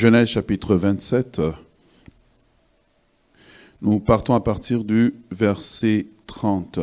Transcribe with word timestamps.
Genèse 0.00 0.28
chapitre 0.28 0.76
27. 0.76 1.42
Nous 3.82 4.00
partons 4.00 4.32
à 4.32 4.40
partir 4.40 4.82
du 4.82 5.12
verset 5.30 6.06
30. 6.26 6.80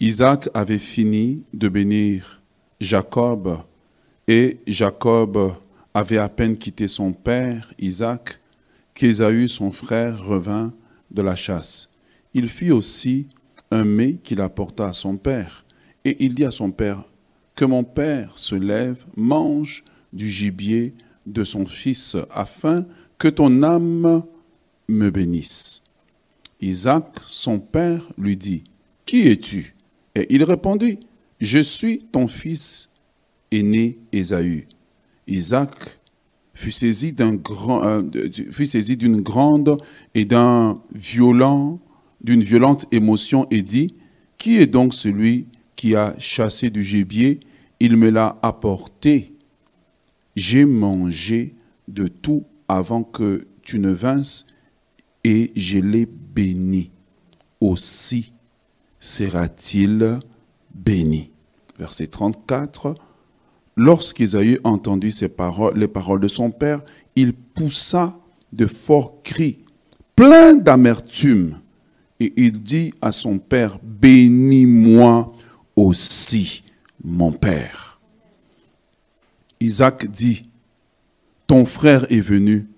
Isaac 0.00 0.48
avait 0.54 0.78
fini 0.78 1.42
de 1.52 1.68
bénir 1.68 2.40
Jacob 2.80 3.58
et 4.26 4.56
Jacob 4.66 5.52
avait 5.92 6.16
à 6.16 6.30
peine 6.30 6.56
quitté 6.56 6.88
son 6.88 7.12
père 7.12 7.74
Isaac 7.78 8.40
qu'Ésaü, 8.94 9.46
son 9.46 9.70
frère, 9.70 10.24
revint 10.24 10.72
de 11.10 11.20
la 11.20 11.36
chasse. 11.36 11.92
Il 12.32 12.48
fit 12.48 12.70
aussi 12.70 13.26
un 13.70 13.84
mets 13.84 14.14
qu'il 14.14 14.40
apporta 14.40 14.88
à 14.88 14.92
son 14.94 15.18
père. 15.18 15.66
Et 16.06 16.16
il 16.24 16.34
dit 16.34 16.46
à 16.46 16.52
son 16.52 16.70
père, 16.70 17.04
que 17.54 17.66
mon 17.66 17.84
père 17.84 18.32
se 18.38 18.54
lève, 18.54 19.04
mange 19.14 19.84
du 20.14 20.26
gibier 20.26 20.94
de 21.32 21.44
son 21.44 21.66
fils, 21.66 22.16
afin 22.30 22.86
que 23.18 23.28
ton 23.28 23.62
âme 23.62 24.22
me 24.88 25.10
bénisse. 25.10 25.82
Isaac, 26.60 27.06
son 27.28 27.60
père, 27.60 28.08
lui 28.18 28.36
dit, 28.36 28.64
Qui 29.06 29.28
es-tu? 29.28 29.74
Et 30.14 30.26
il 30.30 30.42
répondit, 30.44 30.98
Je 31.40 31.58
suis 31.58 32.00
ton 32.10 32.26
fils 32.26 32.90
aîné 33.50 33.98
Ésaü. 34.12 34.66
Isaac 35.26 35.98
fut 36.54 36.72
saisi 36.72 37.14
grand, 37.14 37.84
euh, 37.84 38.02
d'une 38.02 39.20
grande 39.20 39.78
et 40.14 40.24
d'un 40.24 40.82
violent, 40.92 41.78
d'une 42.22 42.42
violente 42.42 42.86
émotion 42.90 43.46
et 43.50 43.62
dit, 43.62 43.94
Qui 44.38 44.56
est 44.56 44.66
donc 44.66 44.94
celui 44.94 45.46
qui 45.76 45.94
a 45.94 46.14
chassé 46.18 46.70
du 46.70 46.82
gibier 46.82 47.40
il 47.80 47.96
me 47.96 48.10
l'a 48.10 48.38
apporté. 48.42 49.34
J'ai 50.38 50.66
mangé 50.66 51.56
de 51.88 52.06
tout 52.06 52.44
avant 52.68 53.02
que 53.02 53.48
tu 53.62 53.80
ne 53.80 53.90
vinsses 53.90 54.46
et 55.24 55.50
je 55.56 55.80
l'ai 55.80 56.06
béni. 56.06 56.92
Aussi 57.60 58.32
sera-t-il 59.00 60.20
béni. 60.72 61.32
Verset 61.76 62.06
34. 62.06 62.94
Lorsqu'Ésaü 63.74 64.60
entendit 64.62 65.10
ces 65.10 65.28
paroles, 65.28 65.76
les 65.76 65.88
paroles 65.88 66.20
de 66.20 66.28
son 66.28 66.52
père, 66.52 66.84
il 67.16 67.32
poussa 67.32 68.16
de 68.52 68.66
forts 68.66 69.24
cris, 69.24 69.64
plein 70.14 70.54
d'amertume, 70.54 71.58
et 72.20 72.32
il 72.36 72.62
dit 72.62 72.94
à 73.02 73.10
son 73.10 73.40
père, 73.40 73.80
bénis-moi 73.82 75.32
aussi 75.74 76.62
mon 77.02 77.32
Père. 77.32 77.87
Isaac 79.60 80.10
dit, 80.10 80.44
ton 81.46 81.64
frère 81.64 82.10
est 82.10 82.20
venu 82.20 82.68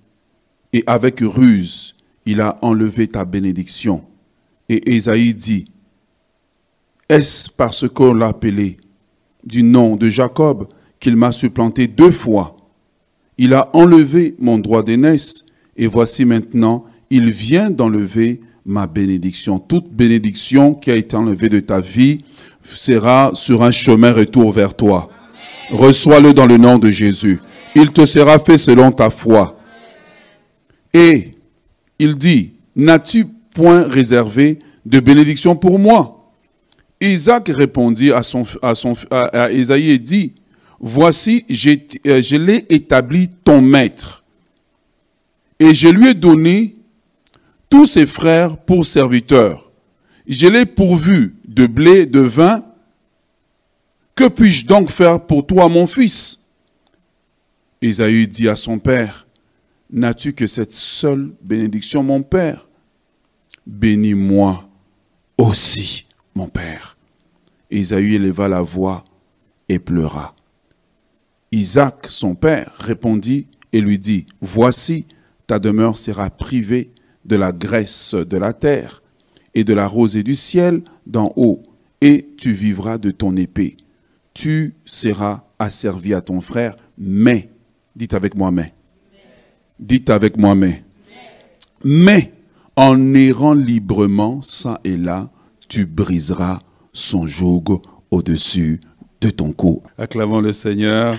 et 0.72 0.84
avec 0.86 1.20
ruse, 1.20 1.96
il 2.26 2.40
a 2.40 2.58
enlevé 2.62 3.08
ta 3.08 3.24
bénédiction. 3.24 4.04
Et 4.68 4.94
Esaïe 4.94 5.34
dit, 5.34 5.64
est-ce 7.08 7.50
parce 7.50 7.88
qu'on 7.88 8.14
l'a 8.14 8.28
appelé 8.28 8.76
du 9.44 9.62
nom 9.62 9.96
de 9.96 10.08
Jacob 10.08 10.68
qu'il 11.00 11.16
m'a 11.16 11.32
supplanté 11.32 11.88
deux 11.88 12.12
fois? 12.12 12.56
Il 13.36 13.54
a 13.54 13.68
enlevé 13.72 14.36
mon 14.38 14.58
droit 14.58 14.82
d'aînesse 14.82 15.46
et 15.76 15.86
voici 15.86 16.24
maintenant, 16.24 16.84
il 17.10 17.30
vient 17.30 17.70
d'enlever 17.70 18.40
ma 18.64 18.86
bénédiction. 18.86 19.58
Toute 19.58 19.90
bénédiction 19.90 20.74
qui 20.74 20.90
a 20.90 20.94
été 20.94 21.16
enlevée 21.16 21.48
de 21.48 21.58
ta 21.58 21.80
vie 21.80 22.24
sera 22.62 23.32
sur 23.34 23.62
un 23.62 23.70
chemin 23.70 24.12
retour 24.12 24.52
vers 24.52 24.74
toi. 24.74 25.10
Reçois-le 25.70 26.32
dans 26.32 26.46
le 26.46 26.56
nom 26.56 26.78
de 26.78 26.90
Jésus. 26.90 27.40
Il 27.74 27.92
te 27.92 28.04
sera 28.04 28.38
fait 28.38 28.58
selon 28.58 28.90
ta 28.90 29.10
foi. 29.10 29.58
Et 30.92 31.32
il 31.98 32.14
dit, 32.16 32.54
n'as-tu 32.74 33.26
point 33.54 33.84
réservé 33.84 34.58
de 34.84 35.00
bénédiction 35.00 35.54
pour 35.54 35.78
moi? 35.78 36.32
Isaac 37.00 37.48
répondit 37.48 38.12
à, 38.12 38.22
son, 38.22 38.44
à, 38.62 38.74
son, 38.74 38.94
à 39.10 39.50
Isaïe 39.52 39.90
et 39.90 39.98
dit, 39.98 40.34
voici, 40.80 41.44
euh, 41.48 42.20
je 42.20 42.36
l'ai 42.36 42.66
établi 42.68 43.28
ton 43.44 43.62
maître. 43.62 44.24
Et 45.58 45.72
je 45.72 45.88
lui 45.88 46.08
ai 46.08 46.14
donné 46.14 46.74
tous 47.68 47.86
ses 47.86 48.06
frères 48.06 48.56
pour 48.56 48.84
serviteurs 48.84 49.70
je 50.30 50.46
l'ai 50.46 50.64
pourvu 50.64 51.34
de 51.46 51.66
blé, 51.66 52.06
de 52.06 52.20
vin. 52.20 52.64
Que 54.14 54.28
puis-je 54.28 54.66
donc 54.66 54.90
faire 54.90 55.24
pour 55.26 55.46
toi, 55.46 55.68
mon 55.68 55.86
fils? 55.86 56.44
Isaïe 57.82 58.28
dit 58.28 58.48
à 58.48 58.56
son 58.56 58.78
père, 58.78 59.26
N'as-tu 59.92 60.34
que 60.34 60.46
cette 60.46 60.72
seule 60.72 61.32
bénédiction, 61.42 62.02
mon 62.02 62.22
père? 62.22 62.68
Bénis-moi 63.66 64.68
aussi, 65.36 66.06
mon 66.34 66.48
père. 66.48 66.96
Isaïe 67.70 68.14
éleva 68.14 68.48
la 68.48 68.62
voix 68.62 69.04
et 69.68 69.78
pleura. 69.78 70.34
Isaac, 71.50 72.06
son 72.08 72.34
père, 72.34 72.72
répondit 72.78 73.48
et 73.72 73.80
lui 73.80 73.98
dit, 73.98 74.26
Voici, 74.40 75.06
ta 75.46 75.58
demeure 75.58 75.96
sera 75.96 76.30
privée 76.30 76.92
de 77.24 77.36
la 77.36 77.52
graisse 77.52 78.14
de 78.14 78.36
la 78.36 78.52
terre 78.52 79.02
et 79.54 79.64
de 79.64 79.74
la 79.74 79.86
rosée 79.86 80.22
du 80.22 80.34
ciel 80.34 80.82
d'en 81.06 81.32
haut, 81.34 81.62
et 82.00 82.28
tu 82.38 82.52
vivras 82.52 82.98
de 82.98 83.10
ton 83.10 83.36
épée. 83.36 83.76
Tu 84.40 84.74
seras 84.86 85.42
asservi 85.58 86.14
à 86.14 86.22
ton 86.22 86.40
frère, 86.40 86.74
mais, 86.96 87.50
dites 87.94 88.14
avec 88.14 88.34
moi, 88.34 88.50
mais, 88.50 88.72
dites 89.78 90.08
avec 90.08 90.38
moi, 90.38 90.54
mais, 90.54 90.82
mais, 91.84 92.32
en 92.74 93.12
errant 93.12 93.52
librement, 93.52 94.40
ça 94.40 94.80
et 94.82 94.96
là, 94.96 95.28
tu 95.68 95.84
briseras 95.84 96.58
son 96.94 97.26
joug 97.26 97.82
au-dessus 98.10 98.80
de 99.20 99.28
ton 99.28 99.52
cou. 99.52 99.82
Acclamons 99.98 100.40
le 100.40 100.54
Seigneur. 100.54 101.14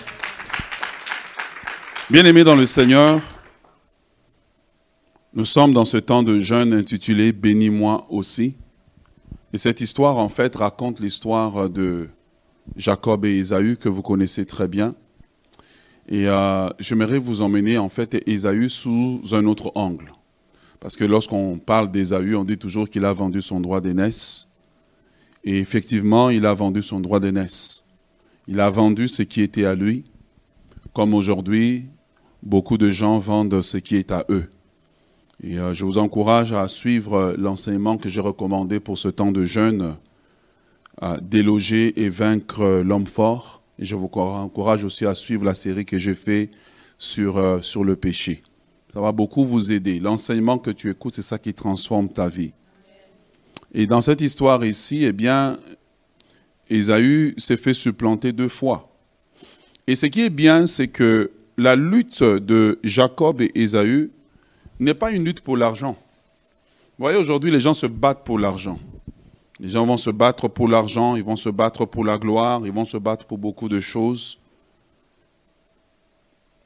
Bien-aimé 2.09 2.43
dans 2.43 2.55
le 2.55 2.65
Seigneur, 2.65 3.21
nous 5.35 5.45
sommes 5.45 5.73
dans 5.73 5.85
ce 5.85 5.97
temps 5.97 6.23
de 6.23 6.39
jeûne 6.39 6.73
intitulé 6.73 7.33
Bénis-moi 7.33 8.07
aussi. 8.09 8.57
Et 9.53 9.59
cette 9.59 9.79
histoire, 9.79 10.17
en 10.17 10.27
fait, 10.27 10.55
raconte 10.55 10.99
l'histoire 10.99 11.69
de 11.69 12.09
Jacob 12.75 13.25
et 13.25 13.37
Ésaü 13.37 13.77
que 13.77 13.89
vous 13.89 14.01
connaissez 14.01 14.45
très 14.45 14.67
bien. 14.67 14.95
Et 16.07 16.27
euh, 16.27 16.69
j'aimerais 16.79 17.19
vous 17.19 17.41
emmener, 17.41 17.77
en 17.77 17.89
fait, 17.89 18.21
Ésaü 18.27 18.69
sous 18.69 19.21
un 19.31 19.45
autre 19.45 19.71
angle. 19.75 20.11
Parce 20.79 20.97
que 20.97 21.03
lorsqu'on 21.03 21.59
parle 21.59 21.91
d'Ésaü, 21.91 22.35
on 22.35 22.43
dit 22.43 22.57
toujours 22.57 22.89
qu'il 22.89 23.05
a 23.05 23.13
vendu 23.13 23.41
son 23.41 23.59
droit 23.59 23.81
d'aînesse. 23.81 24.49
Et 25.43 25.59
effectivement, 25.59 26.29
il 26.29 26.45
a 26.45 26.53
vendu 26.53 26.81
son 26.81 26.99
droit 26.99 27.19
d'aînesse. 27.19 27.85
Il 28.47 28.59
a 28.59 28.69
vendu 28.69 29.07
ce 29.07 29.23
qui 29.23 29.41
était 29.41 29.65
à 29.65 29.75
lui, 29.75 30.05
comme 30.93 31.13
aujourd'hui, 31.13 31.85
beaucoup 32.43 32.77
de 32.77 32.89
gens 32.89 33.19
vendent 33.19 33.61
ce 33.61 33.77
qui 33.77 33.95
est 33.95 34.11
à 34.11 34.25
eux. 34.29 34.45
Et 35.43 35.59
euh, 35.59 35.73
je 35.73 35.85
vous 35.85 35.97
encourage 35.97 36.53
à 36.53 36.67
suivre 36.67 37.35
l'enseignement 37.37 37.97
que 37.97 38.09
j'ai 38.09 38.21
recommandé 38.21 38.79
pour 38.79 38.97
ce 38.97 39.07
temps 39.07 39.31
de 39.31 39.45
jeûne, 39.45 39.95
à 40.99 41.17
déloger 41.19 42.01
et 42.01 42.09
vaincre 42.09 42.81
l'homme 42.83 43.07
fort. 43.07 43.61
Je 43.79 43.95
vous 43.95 44.09
encourage 44.13 44.83
aussi 44.83 45.05
à 45.05 45.15
suivre 45.15 45.45
la 45.45 45.53
série 45.53 45.85
que 45.85 45.97
j'ai 45.97 46.15
faite 46.15 46.51
sur, 46.97 47.37
euh, 47.37 47.61
sur 47.61 47.83
le 47.83 47.95
péché. 47.95 48.43
Ça 48.93 48.99
va 48.99 49.11
beaucoup 49.11 49.45
vous 49.45 49.71
aider. 49.71 49.99
L'enseignement 49.99 50.57
que 50.57 50.69
tu 50.69 50.89
écoutes, 50.89 51.15
c'est 51.15 51.21
ça 51.21 51.39
qui 51.39 51.53
transforme 51.53 52.09
ta 52.09 52.27
vie. 52.27 52.51
Et 53.73 53.87
dans 53.87 54.01
cette 54.01 54.21
histoire 54.21 54.63
ici, 54.65 55.05
eh 55.05 55.13
bien, 55.13 55.57
Ésaü 56.69 57.33
s'est 57.37 57.57
fait 57.57 57.73
supplanter 57.73 58.33
deux 58.33 58.49
fois. 58.49 58.93
Et 59.87 59.95
ce 59.95 60.05
qui 60.05 60.21
est 60.21 60.29
bien, 60.29 60.67
c'est 60.67 60.89
que 60.89 61.31
la 61.57 61.75
lutte 61.75 62.21
de 62.21 62.79
Jacob 62.83 63.41
et 63.41 63.51
Ésaü 63.55 64.11
n'est 64.79 64.93
pas 64.93 65.11
une 65.11 65.23
lutte 65.23 65.41
pour 65.41 65.57
l'argent. 65.57 65.97
Vous 66.97 67.05
voyez, 67.05 67.17
aujourd'hui, 67.17 67.49
les 67.49 67.61
gens 67.61 67.73
se 67.73 67.87
battent 67.87 68.23
pour 68.23 68.37
l'argent. 68.37 68.77
Les 69.61 69.69
gens 69.69 69.85
vont 69.85 69.95
se 69.95 70.09
battre 70.09 70.47
pour 70.47 70.67
l'argent, 70.67 71.15
ils 71.15 71.23
vont 71.23 71.35
se 71.35 71.49
battre 71.49 71.85
pour 71.85 72.03
la 72.03 72.17
gloire, 72.17 72.61
ils 72.65 72.71
vont 72.71 72.83
se 72.83 72.97
battre 72.97 73.25
pour 73.25 73.37
beaucoup 73.37 73.69
de 73.69 73.79
choses. 73.79 74.39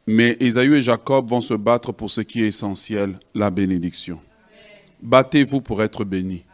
Mais 0.07 0.37
Esaü 0.39 0.77
et 0.77 0.81
Jacob 0.81 1.29
vont 1.29 1.41
se 1.41 1.55
battre 1.55 1.91
pour 1.91 2.09
ce 2.09 2.21
qui 2.21 2.41
est 2.41 2.47
essentiel, 2.47 3.19
la 3.33 3.51
bénédiction. 3.51 4.17
Battez-vous 5.01 5.59
pour 5.59 5.83
être 5.83 6.05
bénis. 6.05 6.45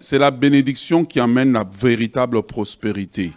C'est 0.00 0.18
la 0.18 0.30
bénédiction 0.30 1.04
qui 1.04 1.20
amène 1.20 1.52
la 1.52 1.64
véritable 1.64 2.42
prospérité. 2.42 3.32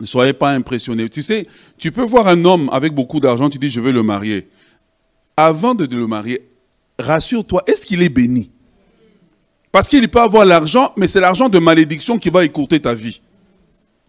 Ne 0.00 0.06
soyez 0.06 0.34
pas 0.34 0.52
impressionnés. 0.52 1.08
Tu 1.08 1.22
sais, 1.22 1.48
tu 1.76 1.90
peux 1.90 2.04
voir 2.04 2.28
un 2.28 2.44
homme 2.44 2.70
avec 2.72 2.94
beaucoup 2.94 3.18
d'argent, 3.18 3.50
tu 3.50 3.58
dis 3.58 3.68
je 3.68 3.80
veux 3.80 3.92
le 3.92 4.04
marier. 4.04 4.48
Avant 5.36 5.74
de 5.74 5.92
le 5.92 6.06
marier, 6.06 6.48
rassure-toi, 7.00 7.64
est-ce 7.66 7.84
qu'il 7.84 8.00
est 8.02 8.08
béni? 8.08 8.52
Parce 9.72 9.88
qu'il 9.88 10.06
peut 10.10 10.20
avoir 10.20 10.44
l'argent, 10.44 10.92
mais 10.96 11.08
c'est 11.08 11.20
l'argent 11.20 11.48
de 11.48 11.58
malédiction 11.58 12.18
qui 12.18 12.28
va 12.28 12.44
écourter 12.44 12.78
ta 12.78 12.92
vie. 12.92 13.22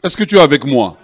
Est-ce 0.04 0.18
que 0.18 0.26
tu 0.26 0.36
es 0.36 0.42
avec 0.42 0.66
moi? 0.66 0.98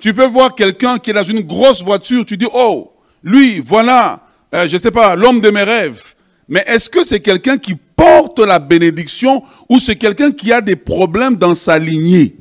Tu 0.00 0.12
peux 0.12 0.26
voir 0.26 0.56
quelqu'un 0.56 0.98
qui 0.98 1.10
est 1.10 1.14
dans 1.14 1.22
une 1.22 1.42
grosse 1.42 1.84
voiture, 1.84 2.24
tu 2.26 2.36
dis, 2.36 2.48
oh, 2.52 2.92
lui, 3.22 3.60
voilà, 3.60 4.20
euh, 4.52 4.66
je 4.66 4.74
ne 4.74 4.80
sais 4.80 4.90
pas, 4.90 5.14
l'homme 5.14 5.40
de 5.40 5.50
mes 5.50 5.62
rêves. 5.62 6.14
Mais 6.48 6.64
est-ce 6.66 6.90
que 6.90 7.04
c'est 7.04 7.20
quelqu'un 7.20 7.56
qui 7.56 7.76
porte 7.76 8.40
la 8.40 8.58
bénédiction 8.58 9.44
ou 9.68 9.78
c'est 9.78 9.94
quelqu'un 9.94 10.32
qui 10.32 10.52
a 10.52 10.60
des 10.60 10.74
problèmes 10.74 11.36
dans 11.36 11.54
sa 11.54 11.78
lignée? 11.78 12.34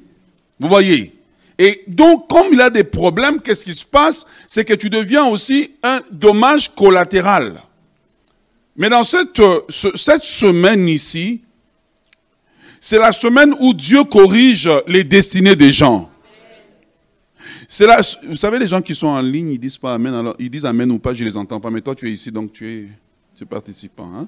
Vous 0.60 0.68
voyez? 0.68 1.16
Et 1.60 1.84
donc, 1.88 2.28
comme 2.28 2.48
il 2.52 2.60
a 2.60 2.72
des 2.72 2.84
problèmes, 2.84 3.40
qu'est-ce 3.40 3.66
qui 3.66 3.76
se 3.76 3.86
passe? 3.86 4.26
C'est 4.48 4.66
que 4.66 4.74
tu 4.74 4.90
deviens 4.90 5.26
aussi 5.26 5.74
un 5.84 6.00
dommage 6.12 6.74
collatéral. 6.74 7.62
Mais 8.76 8.90
dans 8.90 9.04
cette, 9.04 9.40
euh, 9.40 9.60
cette 9.70 10.24
semaine 10.24 10.90
ici, 10.90 11.44
c'est 12.84 12.98
la 12.98 13.12
semaine 13.12 13.54
où 13.60 13.76
Dieu 13.76 14.04
corrige 14.04 14.68
les 14.88 15.04
destinées 15.04 15.56
des 15.56 15.72
gens. 15.72 16.10
C'est 17.68 17.86
là, 17.86 18.02
vous 18.28 18.36
savez, 18.36 18.58
les 18.58 18.68
gens 18.68 18.82
qui 18.82 18.96
sont 18.96 19.08
en 19.08 19.22
ligne, 19.22 19.52
ils 19.52 19.60
disent 19.60 19.78
pas 19.78 19.94
Amen. 19.94 20.14
Alors, 20.14 20.36
ils 20.40 20.50
disent 20.50 20.66
Amen 20.66 20.92
ou 20.92 20.98
pas, 20.98 21.14
je 21.14 21.24
les 21.24 21.38
entends 21.38 21.60
pas. 21.60 21.70
Mais 21.70 21.80
toi, 21.80 21.94
tu 21.94 22.10
es 22.10 22.12
ici, 22.12 22.32
donc 22.32 22.52
tu 22.52 22.68
es, 22.68 22.88
tu 23.38 23.46
participant. 23.46 24.12
Hein. 24.18 24.28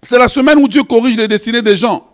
C'est 0.00 0.18
la 0.18 0.26
semaine 0.26 0.58
où 0.58 0.66
Dieu 0.66 0.82
corrige 0.84 1.18
les 1.18 1.28
destinées 1.28 1.60
des 1.60 1.76
gens. 1.76 2.08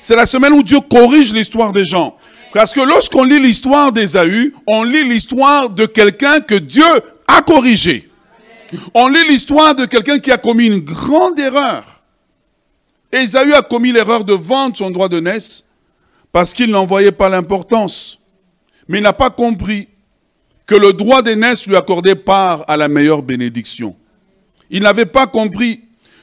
C'est 0.00 0.14
la 0.14 0.24
semaine 0.24 0.52
où 0.52 0.62
Dieu 0.62 0.78
corrige 0.80 1.34
l'histoire 1.34 1.72
des 1.72 1.84
gens. 1.84 2.16
Parce 2.54 2.72
que 2.72 2.80
lorsqu'on 2.80 3.24
lit 3.24 3.40
l'histoire 3.40 3.90
d'Ésaü, 3.90 4.54
on 4.68 4.84
lit 4.84 5.02
l'histoire 5.02 5.68
de 5.68 5.84
quelqu'un 5.84 6.40
que 6.40 6.54
Dieu 6.54 6.84
a 7.26 7.42
corrigé. 7.42 8.08
On 8.94 9.08
lit 9.08 9.26
l'histoire 9.26 9.74
de 9.74 9.84
quelqu'un 9.84 10.20
qui 10.20 10.30
a 10.30 10.38
commis 10.38 10.68
une 10.68 10.78
grande 10.78 11.38
erreur. 11.40 11.95
Ésaü 13.12 13.52
a 13.52 13.62
commis 13.62 13.92
l'erreur 13.92 14.24
de 14.24 14.32
vendre 14.32 14.76
son 14.76 14.90
droit 14.90 15.08
de 15.08 15.20
naissance 15.20 15.64
parce 16.32 16.52
qu'il 16.52 16.70
n'en 16.70 16.84
voyait 16.84 17.12
pas 17.12 17.28
l'importance 17.28 18.20
mais 18.88 18.98
il 18.98 19.02
n'a 19.02 19.12
pas 19.12 19.30
compris 19.30 19.88
que 20.66 20.74
le 20.74 20.92
droit 20.92 21.22
d'aînesse 21.22 21.66
lui 21.66 21.76
accordait 21.76 22.14
part 22.16 22.64
à 22.68 22.76
la 22.76 22.88
meilleure 22.88 23.22
bénédiction. 23.22 23.96
Il 24.70 24.82
n'avait 24.82 25.06
pas 25.06 25.26
compris 25.26 25.82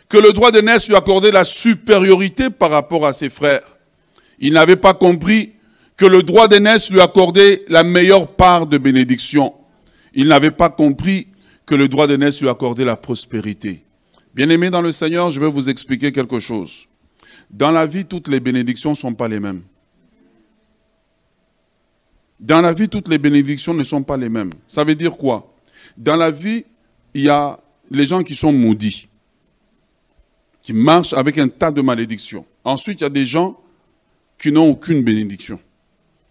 que 0.09 0.17
le 0.17 0.33
droit 0.33 0.51
d'aînesse 0.51 0.89
lui 0.89 0.95
accordait 0.95 1.31
la 1.31 1.43
supériorité 1.43 2.49
par 2.49 2.71
rapport 2.71 3.05
à 3.05 3.13
ses 3.13 3.29
frères. 3.29 3.77
Il 4.39 4.53
n'avait 4.53 4.75
pas 4.75 4.93
compris 4.93 5.53
que 5.95 6.05
le 6.05 6.23
droit 6.23 6.47
d'aînesse 6.47 6.91
lui 6.91 6.99
accordait 6.99 7.63
la 7.67 7.83
meilleure 7.83 8.27
part 8.27 8.67
de 8.67 8.77
bénédiction. 8.77 9.53
Il 10.13 10.27
n'avait 10.27 10.51
pas 10.51 10.69
compris 10.69 11.27
que 11.65 11.75
le 11.75 11.87
droit 11.87 12.07
d'aînesse 12.07 12.41
lui 12.41 12.49
accordait 12.49 12.85
la 12.85 12.97
prospérité. 12.97 13.83
Bien-aimés 14.33 14.69
dans 14.69 14.81
le 14.81 14.91
Seigneur, 14.91 15.29
je 15.29 15.39
vais 15.39 15.49
vous 15.49 15.69
expliquer 15.69 16.11
quelque 16.11 16.39
chose. 16.39 16.87
Dans 17.49 17.71
la 17.71 17.85
vie, 17.85 18.05
toutes 18.05 18.27
les 18.27 18.39
bénédictions 18.39 18.91
ne 18.91 18.95
sont 18.95 19.13
pas 19.13 19.27
les 19.27 19.39
mêmes. 19.39 19.61
Dans 22.39 22.61
la 22.61 22.73
vie, 22.73 22.89
toutes 22.89 23.07
les 23.07 23.19
bénédictions 23.19 23.73
ne 23.73 23.83
sont 23.83 24.03
pas 24.03 24.17
les 24.17 24.29
mêmes. 24.29 24.51
Ça 24.67 24.83
veut 24.83 24.95
dire 24.95 25.15
quoi? 25.15 25.53
Dans 25.95 26.15
la 26.15 26.31
vie, 26.31 26.65
il 27.13 27.21
y 27.21 27.29
a 27.29 27.59
les 27.91 28.05
gens 28.05 28.23
qui 28.23 28.33
sont 28.33 28.51
maudits, 28.51 29.07
qui 30.61 30.73
marchent 30.73 31.13
avec 31.13 31.37
un 31.37 31.47
tas 31.47 31.71
de 31.71 31.81
malédictions. 31.81 32.45
Ensuite, 32.63 33.01
il 33.01 33.03
y 33.03 33.07
a 33.07 33.09
des 33.09 33.25
gens 33.25 33.59
qui 34.37 34.51
n'ont 34.51 34.69
aucune 34.69 35.03
bénédiction, 35.03 35.59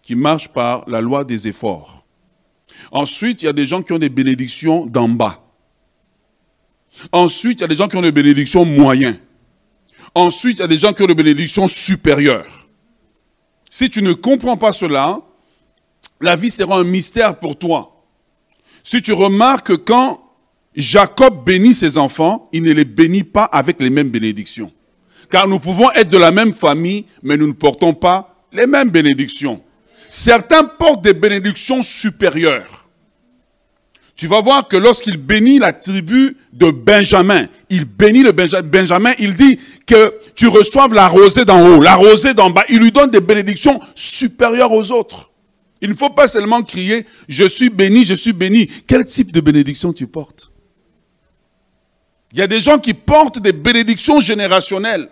qui 0.01 0.15
marchent 0.15 0.49
par 0.49 0.87
la 0.89 0.99
loi 0.99 1.23
des 1.23 1.47
efforts. 1.47 2.05
Ensuite, 2.91 3.41
il 3.41 3.45
y 3.45 3.49
a 3.49 3.53
des 3.53 3.65
gens 3.65 3.81
qui 3.81 3.93
ont 3.93 3.99
des 3.99 4.09
bénédictions 4.09 4.85
d'en 4.85 5.07
bas. 5.07 5.42
Ensuite, 7.11 7.59
il 7.59 7.61
y 7.61 7.65
a 7.65 7.67
des 7.67 7.75
gens 7.75 7.87
qui 7.87 7.97
ont 7.97 8.01
des 8.01 8.11
bénédictions 8.11 8.65
moyennes. 8.65 9.19
Ensuite, 10.15 10.57
il 10.57 10.61
y 10.61 10.65
a 10.65 10.67
des 10.67 10.77
gens 10.77 10.93
qui 10.93 11.01
ont 11.03 11.07
des 11.07 11.15
bénédictions 11.15 11.67
supérieures. 11.67 12.67
Si 13.69 13.89
tu 13.89 14.01
ne 14.03 14.13
comprends 14.13 14.57
pas 14.57 14.71
cela, 14.71 15.19
la 16.21 16.35
vie 16.35 16.49
sera 16.49 16.77
un 16.79 16.83
mystère 16.83 17.39
pour 17.39 17.57
toi. 17.57 18.05
Si 18.83 19.01
tu 19.01 19.13
remarques 19.13 19.83
quand 19.85 20.23
Jacob 20.75 21.43
bénit 21.45 21.73
ses 21.73 21.97
enfants, 21.97 22.49
il 22.51 22.63
ne 22.63 22.71
les 22.71 22.85
bénit 22.85 23.23
pas 23.23 23.45
avec 23.45 23.81
les 23.81 23.89
mêmes 23.89 24.09
bénédictions. 24.09 24.71
Car 25.29 25.47
nous 25.47 25.59
pouvons 25.59 25.91
être 25.91 26.09
de 26.09 26.17
la 26.17 26.31
même 26.31 26.53
famille, 26.53 27.05
mais 27.21 27.37
nous 27.37 27.47
ne 27.47 27.53
portons 27.53 27.93
pas 27.93 28.45
les 28.51 28.67
mêmes 28.67 28.89
bénédictions. 28.89 29.61
Certains 30.09 30.63
portent 30.65 31.03
des 31.03 31.13
bénédictions 31.13 31.81
supérieures. 31.81 32.82
Tu 34.15 34.27
vas 34.27 34.41
voir 34.41 34.67
que 34.67 34.77
lorsqu'il 34.77 35.17
bénit 35.17 35.59
la 35.59 35.73
tribu 35.73 36.37
de 36.51 36.69
Benjamin, 36.69 37.47
il 37.69 37.85
bénit 37.85 38.23
le 38.23 38.31
Benjamin, 38.31 39.11
il 39.17 39.33
dit 39.33 39.59
que 39.87 40.13
tu 40.35 40.47
reçoives 40.47 40.93
la 40.93 41.07
rosée 41.07 41.45
d'en 41.45 41.61
haut, 41.67 41.81
la 41.81 41.95
rosée 41.95 42.33
d'en 42.33 42.49
bas. 42.51 42.63
Il 42.69 42.79
lui 42.79 42.91
donne 42.91 43.09
des 43.09 43.21
bénédictions 43.21 43.79
supérieures 43.95 44.71
aux 44.71 44.91
autres. 44.91 45.31
Il 45.81 45.89
ne 45.89 45.95
faut 45.95 46.11
pas 46.11 46.27
seulement 46.27 46.61
crier, 46.61 47.05
je 47.27 47.45
suis 47.45 47.69
béni, 47.69 48.05
je 48.05 48.13
suis 48.13 48.33
béni. 48.33 48.67
Quel 48.87 49.03
type 49.03 49.31
de 49.31 49.41
bénédiction 49.41 49.91
tu 49.91 50.07
portes? 50.07 50.51
Il 52.31 52.39
y 52.39 52.41
a 52.41 52.47
des 52.47 52.61
gens 52.61 52.77
qui 52.77 52.93
portent 52.93 53.39
des 53.39 53.51
bénédictions 53.51 54.19
générationnelles. 54.19 55.09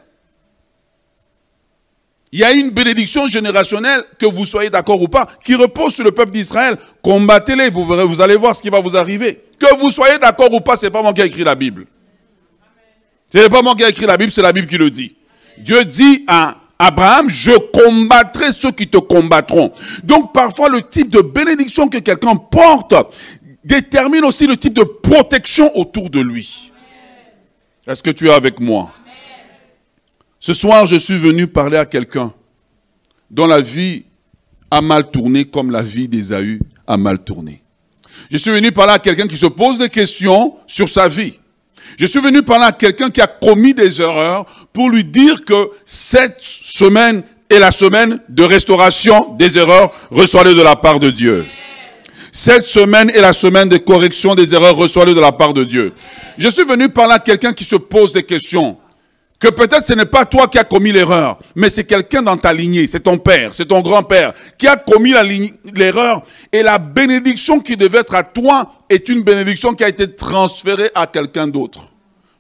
Il 2.34 2.40
y 2.40 2.44
a 2.46 2.54
une 2.54 2.70
bénédiction 2.70 3.28
générationnelle, 3.28 4.06
que 4.18 4.26
vous 4.26 4.46
soyez 4.46 4.70
d'accord 4.70 5.02
ou 5.02 5.10
pas, 5.10 5.28
qui 5.44 5.54
repose 5.54 5.96
sur 5.96 6.06
le 6.06 6.12
peuple 6.12 6.32
d'Israël. 6.32 6.78
Combattez-les, 7.02 7.70
vous, 7.70 8.22
allez 8.22 8.38
voir 8.38 8.56
ce 8.56 8.62
qui 8.62 8.70
va 8.70 8.80
vous 8.80 8.96
arriver. 8.96 9.42
Que 9.60 9.76
vous 9.78 9.90
soyez 9.90 10.18
d'accord 10.18 10.54
ou 10.54 10.62
pas, 10.62 10.78
ce 10.78 10.86
n'est 10.86 10.92
pas 10.92 11.02
moi 11.02 11.12
qui 11.12 11.22
ai 11.22 11.26
écrit 11.26 11.44
la 11.44 11.56
Bible. 11.56 11.88
Ce 13.32 13.38
n'est 13.38 13.50
pas 13.50 13.62
moi 13.62 13.76
qui 13.76 13.84
ai 13.84 13.90
écrit 13.90 14.06
la 14.06 14.16
Bible, 14.16 14.32
c'est 14.32 14.42
la 14.42 14.54
Bible 14.54 14.68
qui 14.68 14.78
le 14.78 14.90
dit. 14.90 15.16
Dieu 15.58 15.84
dit 15.84 16.24
à 16.28 16.56
Abraham, 16.80 17.30
je 17.30 17.52
combattrai 17.52 18.54
ceux 18.54 18.72
qui 18.72 18.88
te 18.88 18.98
combattront. 18.98 19.74
Donc 20.04 20.34
parfois 20.34 20.70
le 20.70 20.82
type 20.82 21.10
de 21.10 21.22
bénédiction 21.22 21.90
que 21.90 21.98
quelqu'un 21.98 22.38
porte 22.38 22.96
détermine 23.64 24.24
aussi 24.24 24.48
le 24.48 24.56
type 24.56 24.74
de 24.74 24.84
protection 24.84 25.70
autour 25.78 26.10
de 26.10 26.22
lui. 26.22 26.72
Est-ce 27.86 28.02
que 28.02 28.10
tu 28.10 28.30
es 28.30 28.32
avec 28.32 28.60
moi? 28.60 28.94
Ce 30.44 30.54
soir, 30.54 30.88
je 30.88 30.96
suis 30.96 31.20
venu 31.20 31.46
parler 31.46 31.78
à 31.78 31.86
quelqu'un 31.86 32.34
dont 33.30 33.46
la 33.46 33.62
vie 33.62 34.06
a 34.72 34.82
mal 34.82 35.12
tourné 35.12 35.46
comme 35.46 35.70
la 35.70 35.84
vie 35.84 36.08
d'Ésaü 36.08 36.60
a 36.88 36.98
mal 36.98 37.24
tourné. 37.24 37.62
Je 38.32 38.38
suis 38.38 38.50
venu 38.50 38.72
parler 38.72 38.94
à 38.94 38.98
quelqu'un 39.00 39.28
qui 39.28 39.38
se 39.38 39.46
pose 39.46 39.78
des 39.78 39.90
questions 39.90 40.56
sur 40.66 40.90
sa 40.90 41.08
vie. 41.08 41.38
Je 41.96 42.08
suis 42.08 42.20
venu 42.20 42.42
parler 42.42 42.66
à 42.66 42.72
quelqu'un 42.72 43.12
qui 43.12 43.22
a 43.22 43.28
commis 43.28 43.76
des 43.76 44.02
erreurs 44.02 44.68
pour 44.74 44.90
lui 44.90 45.06
dire 45.06 45.46
que 45.46 45.70
cette 45.86 46.40
semaine 46.42 47.22
est 47.48 47.60
la 47.60 47.70
semaine 47.70 48.20
de 48.28 48.42
restauration 48.42 49.36
des 49.36 49.60
erreurs 49.60 49.92
reçues 50.10 50.56
de 50.56 50.62
la 50.64 50.76
part 50.76 51.00
de 51.00 51.12
Dieu. 51.12 51.46
Cette 52.32 52.66
semaine 52.66 53.12
est 53.12 53.22
la 53.22 53.34
semaine 53.34 53.70
de 53.70 53.78
correction 53.78 54.34
des 54.34 54.56
erreurs 54.56 54.76
reçues 54.76 55.06
de 55.06 55.20
la 55.20 55.34
part 55.34 55.54
de 55.54 55.64
Dieu. 55.64 55.94
Je 56.40 56.50
suis 56.50 56.64
venu 56.64 56.90
parler 56.90 57.14
à 57.14 57.20
quelqu'un 57.20 57.54
qui 57.54 57.64
se 57.64 57.76
pose 57.76 58.14
des 58.14 58.24
questions. 58.24 58.78
Que 59.42 59.48
peut-être 59.48 59.84
ce 59.84 59.94
n'est 59.94 60.06
pas 60.06 60.24
toi 60.24 60.48
qui 60.48 60.60
as 60.60 60.64
commis 60.64 60.92
l'erreur, 60.92 61.40
mais 61.56 61.72
c'est 61.72 61.84
quelqu'un 61.84 62.22
dans 62.22 62.38
ta 62.38 62.54
lignée, 62.54 62.86
c'est 62.86 63.00
ton 63.00 63.18
père, 63.18 63.56
c'est 63.56 63.66
ton 63.66 63.82
grand-père 63.82 64.34
qui 64.56 64.68
a 64.68 64.78
commis 64.78 65.14
l'erreur. 65.74 66.24
Et 66.52 66.62
la 66.62 66.78
bénédiction 66.78 67.60
qui 67.60 67.76
devait 67.76 67.98
être 67.98 68.14
à 68.14 68.24
toi 68.24 68.76
est 68.88 69.10
une 69.10 69.24
bénédiction 69.24 69.74
qui 69.74 69.84
a 69.84 69.90
été 69.90 70.14
transférée 70.16 70.92
à 70.94 71.08
quelqu'un 71.08 71.48
d'autre. 71.48 71.90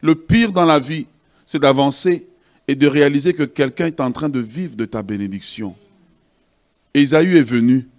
Le 0.01 0.13
pire 0.13 0.51
dans 0.51 0.65
la 0.65 0.77
vie, 0.77 1.07
c'est 1.43 1.57
d'avancer 1.57 2.27
et 2.67 2.75
de 2.75 2.85
réaliser 2.85 3.33
que 3.33 3.43
quelqu'un 3.43 3.87
est 3.87 3.99
en 3.99 4.11
train 4.11 4.29
de 4.29 4.39
vivre 4.39 4.75
de 4.75 4.85
ta 4.85 5.01
bénédiction. 5.01 5.75
Ésaü 6.93 7.35
est 7.35 7.41
venu, 7.41 7.89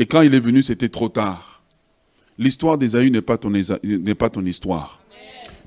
et 0.00 0.06
quand 0.06 0.22
il 0.22 0.34
est 0.34 0.40
venu, 0.40 0.62
c'était 0.62 0.88
trop 0.88 1.08
tard. 1.08 1.62
L'histoire 2.36 2.78
d'Ésaü 2.78 3.12
n'est 3.12 3.22
pas, 3.22 3.38
ton, 3.38 3.54
histoire. 3.54 5.00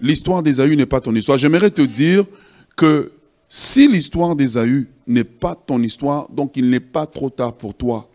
L'histoire 0.02 0.44
d'Ésaü 0.44 0.76
n'est 0.76 0.86
pas 0.86 1.00
ton 1.00 1.16
histoire. 1.16 1.38
J'aimerais 1.38 1.72
te 1.72 1.82
dire 1.82 2.26
que 2.76 3.12
si 3.50 3.88
l'histoire 3.88 4.36
d'Ésaü 4.36 4.90
n'est 5.08 5.24
pas 5.24 5.56
ton 5.56 5.82
histoire, 5.84 6.30
donc 6.32 6.54
il 6.56 6.70
n'est 6.70 6.80
pas 6.80 7.06
trop 7.06 7.30
tard 7.30 7.54
pour 7.54 7.74
toi. 7.74 8.10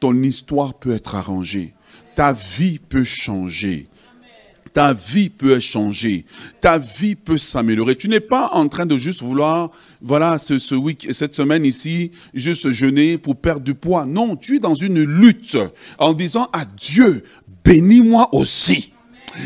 Ton 0.00 0.14
histoire 0.22 0.74
peut 0.74 0.92
être 0.92 1.14
arrangée. 1.14 1.74
Ta 2.14 2.32
vie 2.32 2.78
peut 2.78 3.04
changer 3.04 3.88
ta 4.78 4.92
vie 4.92 5.28
peut 5.28 5.58
changer, 5.58 6.24
ta 6.60 6.78
vie 6.78 7.16
peut 7.16 7.36
s'améliorer. 7.36 7.96
Tu 7.96 8.08
n'es 8.08 8.20
pas 8.20 8.50
en 8.52 8.68
train 8.68 8.86
de 8.86 8.96
juste 8.96 9.22
vouloir, 9.22 9.70
voilà, 10.00 10.38
ce, 10.38 10.58
ce 10.58 10.76
week, 10.76 11.08
cette 11.10 11.34
semaine 11.34 11.64
ici, 11.64 12.12
juste 12.32 12.70
jeûner 12.70 13.18
pour 13.18 13.34
perdre 13.34 13.62
du 13.62 13.74
poids. 13.74 14.06
Non, 14.06 14.36
tu 14.36 14.56
es 14.56 14.58
dans 14.60 14.76
une 14.76 15.02
lutte 15.02 15.56
en 15.98 16.12
disant 16.12 16.48
à 16.52 16.64
Dieu, 16.64 17.24
bénis-moi 17.64 18.28
aussi. 18.32 18.92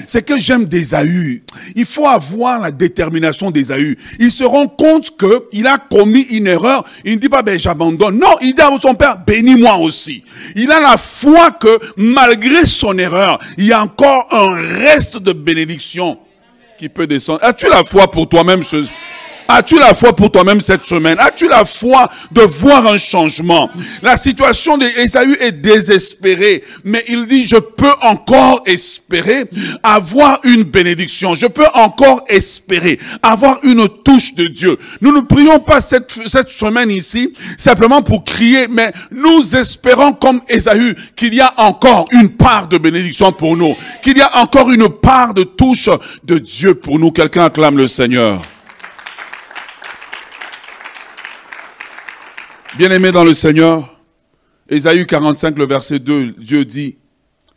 C'est 0.07 0.23
que 0.23 0.39
j'aime 0.39 0.65
d'Ésaü. 0.65 1.43
Il 1.77 1.85
faut 1.85 2.07
avoir 2.07 2.61
la 2.61 2.71
détermination 2.71 3.51
d'Ésaü. 3.51 3.99
Il 4.19 4.31
se 4.31 4.45
rend 4.45 4.69
compte 4.69 5.17
qu'il 5.17 5.67
a 5.67 5.79
commis 5.79 6.23
une 6.31 6.47
erreur. 6.47 6.85
Il 7.05 7.15
ne 7.15 7.19
dit 7.19 7.29
pas, 7.29 7.43
ben 7.43 7.59
j'abandonne. 7.59 8.19
Non, 8.19 8.37
il 8.41 8.55
dit 8.55 8.63
à 8.63 8.71
son 8.81 8.95
père, 8.95 9.19
bénis-moi 9.27 9.77
aussi. 9.77 10.25
Il 10.57 10.71
a 10.71 10.81
la 10.81 10.97
foi 10.97 11.51
que 11.53 11.79
malgré 11.97 12.67
son 12.67 12.97
erreur, 12.99 13.39
il 13.59 13.67
y 13.67 13.73
a 13.73 13.83
encore 13.83 14.29
un 14.31 14.55
reste 14.55 15.19
de 15.19 15.33
bénédiction 15.33 16.19
qui 16.79 16.89
peut 16.89 17.07
descendre. 17.07 17.41
As-tu 17.43 17.69
la 17.69 17.85
foi 17.85 18.11
pour 18.11 18.29
toi-même 18.29 18.63
As-tu 19.49 19.79
la 19.79 19.95
foi 19.95 20.15
pour 20.15 20.31
toi-même 20.31 20.61
cette 20.61 20.85
semaine? 20.85 21.19
As-tu 21.19 21.49
la 21.49 21.65
foi 21.65 22.09
de 22.31 22.43
voir 22.43 22.87
un 22.87 22.99
changement? 22.99 23.71
La 24.03 24.17
situation 24.17 24.79
d'Ésaü 24.79 25.37
est 25.41 25.53
désespérée, 25.53 26.63
mais 26.85 27.03
il 27.09 27.27
dit, 27.27 27.47
je 27.47 27.57
peux 27.57 27.93
encore 28.03 28.63
espérer 28.67 29.45
avoir 29.83 30.39
une 30.45 30.63
bénédiction. 30.63 31.35
Je 31.35 31.47
peux 31.47 31.67
encore 31.75 32.23
espérer 32.29 32.99
avoir 33.23 33.59
une 33.65 33.89
touche 34.05 34.35
de 34.35 34.47
Dieu. 34.47 34.79
Nous 35.01 35.13
ne 35.13 35.21
prions 35.21 35.61
pas 35.61 35.81
cette, 35.81 36.13
semaine 36.49 36.91
ici 36.91 37.33
simplement 37.57 38.03
pour 38.03 38.25
crier, 38.25 38.69
mais 38.69 38.93
nous 39.11 39.57
espérons 39.57 40.13
comme 40.13 40.41
Ésaü 40.49 40.95
qu'il 41.17 41.35
y 41.35 41.41
a 41.41 41.53
encore 41.59 42.07
une 42.13 42.31
part 42.31 42.69
de 42.69 42.79
bénédiction 42.79 43.33
pour 43.33 43.57
nous, 43.57 43.75
qu'il 44.03 44.17
y 44.19 44.23
a 44.23 44.39
encore 44.39 44.71
une 44.71 44.89
part 44.89 45.35
de 45.35 45.45
touche 45.45 45.89
de 46.25 46.39
Dieu 46.39 46.75
pour 46.75 46.99
nous. 46.99 47.11
Quelqu'un 47.11 47.45
acclame 47.45 47.77
le 47.77 47.89
Seigneur. 47.89 48.41
Bien-aimé 52.79 53.13
dans 53.13 53.25
le 53.25 53.35
Seigneur, 53.35 54.01
Ésaïe 54.67 55.07
45, 55.07 55.59
le 55.59 55.67
verset 55.67 55.99
2, 55.99 56.37
Dieu 56.39 56.65
dit, 56.65 56.97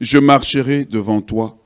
je 0.02 0.18
marcherai 0.18 0.84
devant 0.84 1.22
toi, 1.22 1.58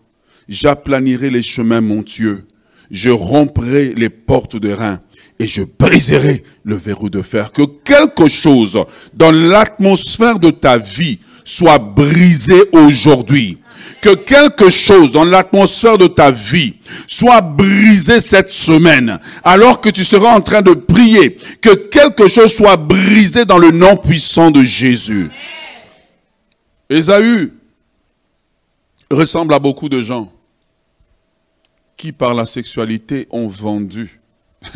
j'aplanirai 0.47 1.31
les 1.31 1.41
chemins 1.41 1.81
montueux, 1.81 2.45
je 2.91 3.09
romprai 3.09 3.93
les 3.95 4.09
portes 4.09 4.55
de 4.55 4.71
rein 4.71 4.99
et 5.39 5.47
je 5.47 5.63
briserai 5.63 6.43
le 6.63 6.75
verrou 6.75 7.09
de 7.09 7.23
fer. 7.23 7.51
Que 7.51 7.63
quelque 7.83 8.27
chose 8.27 8.85
dans 9.15 9.31
l'atmosphère 9.31 10.37
de 10.37 10.51
ta 10.51 10.77
vie 10.77 11.19
soit 11.43 11.79
brisé 11.79 12.61
aujourd'hui 12.71 13.57
que 14.01 14.15
quelque 14.15 14.69
chose 14.69 15.11
dans 15.11 15.23
l'atmosphère 15.23 15.97
de 15.97 16.07
ta 16.07 16.31
vie 16.31 16.75
soit 17.07 17.41
brisé 17.41 18.19
cette 18.19 18.51
semaine, 18.51 19.19
alors 19.43 19.81
que 19.81 19.89
tu 19.89 20.03
seras 20.03 20.35
en 20.35 20.41
train 20.41 20.61
de 20.61 20.73
prier, 20.73 21.37
que 21.61 21.75
quelque 21.75 22.27
chose 22.27 22.53
soit 22.55 22.77
brisé 22.77 23.45
dans 23.45 23.57
le 23.57 23.71
nom 23.71 23.97
puissant 23.97 24.51
de 24.51 24.63
Jésus. 24.63 25.29
Ésaü 26.89 27.53
ressemble 29.11 29.53
à 29.53 29.59
beaucoup 29.59 29.89
de 29.89 30.01
gens 30.01 30.31
qui, 31.97 32.11
par 32.11 32.33
la 32.33 32.45
sexualité, 32.45 33.27
ont 33.29 33.47
vendu 33.47 34.21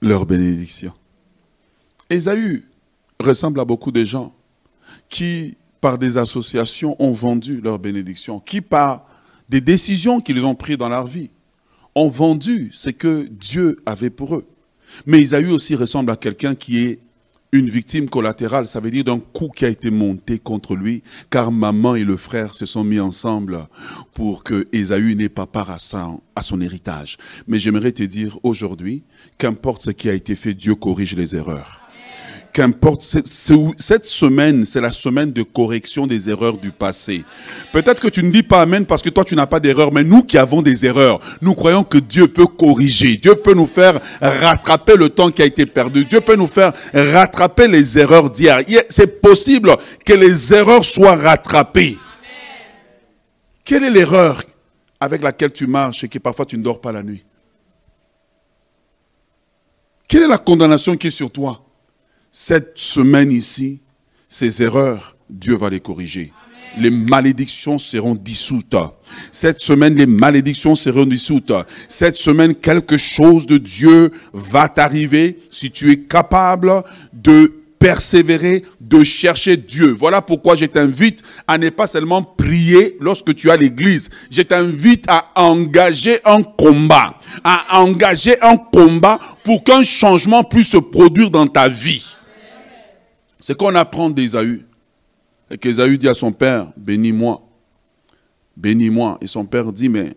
leur 0.00 0.24
bénédiction. 0.26 0.92
Ésaü 2.10 2.64
ressemble 3.20 3.60
à 3.60 3.64
beaucoup 3.64 3.92
de 3.92 4.04
gens 4.04 4.34
qui, 5.08 5.56
par 5.80 5.98
des 5.98 6.18
associations, 6.18 6.96
ont 6.98 7.12
vendu 7.12 7.60
leur 7.60 7.78
bénédiction, 7.78 8.40
qui 8.40 8.60
par 8.60 9.06
des 9.48 9.60
décisions 9.60 10.20
qu'ils 10.20 10.44
ont 10.44 10.54
prises 10.54 10.78
dans 10.78 10.88
leur 10.88 11.06
vie, 11.06 11.30
ont 11.94 12.08
vendu 12.08 12.70
ce 12.72 12.90
que 12.90 13.26
Dieu 13.30 13.80
avait 13.86 14.10
pour 14.10 14.36
eux. 14.36 14.46
Mais 15.06 15.20
Isaïe 15.20 15.50
aussi 15.50 15.74
ressemble 15.74 16.10
à 16.10 16.16
quelqu'un 16.16 16.54
qui 16.54 16.78
est 16.78 17.00
une 17.52 17.68
victime 17.68 18.10
collatérale, 18.10 18.68
ça 18.68 18.80
veut 18.80 18.90
dire 18.90 19.04
d'un 19.04 19.18
coup 19.18 19.48
qui 19.48 19.64
a 19.64 19.68
été 19.68 19.90
monté 19.90 20.38
contre 20.38 20.76
lui, 20.76 21.02
car 21.30 21.50
maman 21.50 21.94
et 21.94 22.04
le 22.04 22.18
frère 22.18 22.54
se 22.54 22.66
sont 22.66 22.84
mis 22.84 23.00
ensemble 23.00 23.66
pour 24.12 24.44
que 24.44 24.68
Ésaü 24.72 25.14
n'ait 25.14 25.30
pas 25.30 25.46
part 25.46 25.70
à, 25.70 25.78
à 26.36 26.42
son 26.42 26.60
héritage. 26.60 27.16
Mais 27.46 27.58
j'aimerais 27.58 27.92
te 27.92 28.02
dire 28.02 28.38
aujourd'hui, 28.42 29.02
qu'importe 29.38 29.82
ce 29.82 29.90
qui 29.90 30.10
a 30.10 30.14
été 30.14 30.34
fait, 30.34 30.52
Dieu 30.52 30.74
corrige 30.74 31.16
les 31.16 31.36
erreurs 31.36 31.87
cette 33.78 34.06
semaine, 34.06 34.64
c'est 34.64 34.80
la 34.80 34.90
semaine 34.90 35.32
de 35.32 35.42
correction 35.42 36.06
des 36.06 36.30
erreurs 36.30 36.58
du 36.58 36.70
passé. 36.70 37.24
Peut-être 37.72 38.00
que 38.00 38.08
tu 38.08 38.22
ne 38.22 38.30
dis 38.30 38.42
pas 38.42 38.62
Amen 38.62 38.86
parce 38.86 39.02
que 39.02 39.08
toi, 39.10 39.24
tu 39.24 39.36
n'as 39.36 39.46
pas 39.46 39.60
d'erreur, 39.60 39.92
mais 39.92 40.04
nous 40.04 40.22
qui 40.22 40.38
avons 40.38 40.62
des 40.62 40.84
erreurs, 40.84 41.20
nous 41.40 41.54
croyons 41.54 41.84
que 41.84 41.98
Dieu 41.98 42.28
peut 42.28 42.46
corriger. 42.46 43.16
Dieu 43.16 43.36
peut 43.36 43.54
nous 43.54 43.66
faire 43.66 44.00
rattraper 44.20 44.96
le 44.96 45.08
temps 45.08 45.30
qui 45.30 45.42
a 45.42 45.46
été 45.46 45.66
perdu. 45.66 46.04
Dieu 46.04 46.20
peut 46.20 46.36
nous 46.36 46.46
faire 46.46 46.72
rattraper 46.92 47.68
les 47.68 47.98
erreurs 47.98 48.30
d'hier. 48.30 48.62
C'est 48.88 49.20
possible 49.20 49.76
que 50.04 50.12
les 50.12 50.52
erreurs 50.54 50.84
soient 50.84 51.16
rattrapées. 51.16 51.98
Quelle 53.64 53.84
est 53.84 53.90
l'erreur 53.90 54.42
avec 55.00 55.22
laquelle 55.22 55.52
tu 55.52 55.66
marches 55.66 56.04
et 56.04 56.08
que 56.08 56.18
parfois 56.18 56.46
tu 56.46 56.56
ne 56.58 56.62
dors 56.62 56.80
pas 56.80 56.92
la 56.92 57.02
nuit? 57.02 57.24
Quelle 60.08 60.22
est 60.22 60.28
la 60.28 60.38
condamnation 60.38 60.96
qui 60.96 61.08
est 61.08 61.10
sur 61.10 61.30
toi? 61.30 61.67
Cette 62.40 62.78
semaine 62.78 63.32
ici, 63.32 63.80
ces 64.28 64.62
erreurs, 64.62 65.16
Dieu 65.28 65.56
va 65.56 65.70
les 65.70 65.80
corriger. 65.80 66.32
Les 66.78 66.88
malédictions 66.88 67.78
seront 67.78 68.14
dissoutes. 68.14 68.76
Cette 69.32 69.58
semaine, 69.58 69.96
les 69.96 70.06
malédictions 70.06 70.76
seront 70.76 71.04
dissoutes. 71.04 71.52
Cette 71.88 72.16
semaine, 72.16 72.54
quelque 72.54 72.96
chose 72.96 73.44
de 73.48 73.58
Dieu 73.58 74.12
va 74.32 74.68
t'arriver 74.68 75.40
si 75.50 75.72
tu 75.72 75.90
es 75.90 75.98
capable 75.98 76.84
de 77.12 77.54
persévérer, 77.80 78.62
de 78.80 79.02
chercher 79.02 79.56
Dieu. 79.56 79.90
Voilà 79.90 80.22
pourquoi 80.22 80.54
je 80.54 80.66
t'invite 80.66 81.24
à 81.48 81.58
ne 81.58 81.70
pas 81.70 81.88
seulement 81.88 82.22
prier 82.22 82.96
lorsque 83.00 83.34
tu 83.34 83.50
as 83.50 83.56
l'église. 83.56 84.10
Je 84.30 84.42
t'invite 84.42 85.06
à 85.08 85.32
engager 85.34 86.20
un 86.24 86.44
combat, 86.44 87.18
à 87.42 87.80
engager 87.80 88.40
un 88.42 88.56
combat 88.56 89.18
pour 89.42 89.64
qu'un 89.64 89.82
changement 89.82 90.44
puisse 90.44 90.70
se 90.70 90.78
produire 90.78 91.32
dans 91.32 91.48
ta 91.48 91.68
vie. 91.68 92.17
C'est 93.40 93.56
qu'on 93.56 93.74
apprend 93.74 94.10
d'Ésaü. 94.10 94.66
Et 95.50 95.58
qu'Ésaü 95.58 95.98
dit 95.98 96.08
à 96.08 96.14
son 96.14 96.32
père, 96.32 96.72
bénis-moi, 96.76 97.40
bénis-moi. 98.56 99.18
Et 99.20 99.26
son 99.26 99.46
père 99.46 99.72
dit, 99.72 99.88
mais 99.88 100.14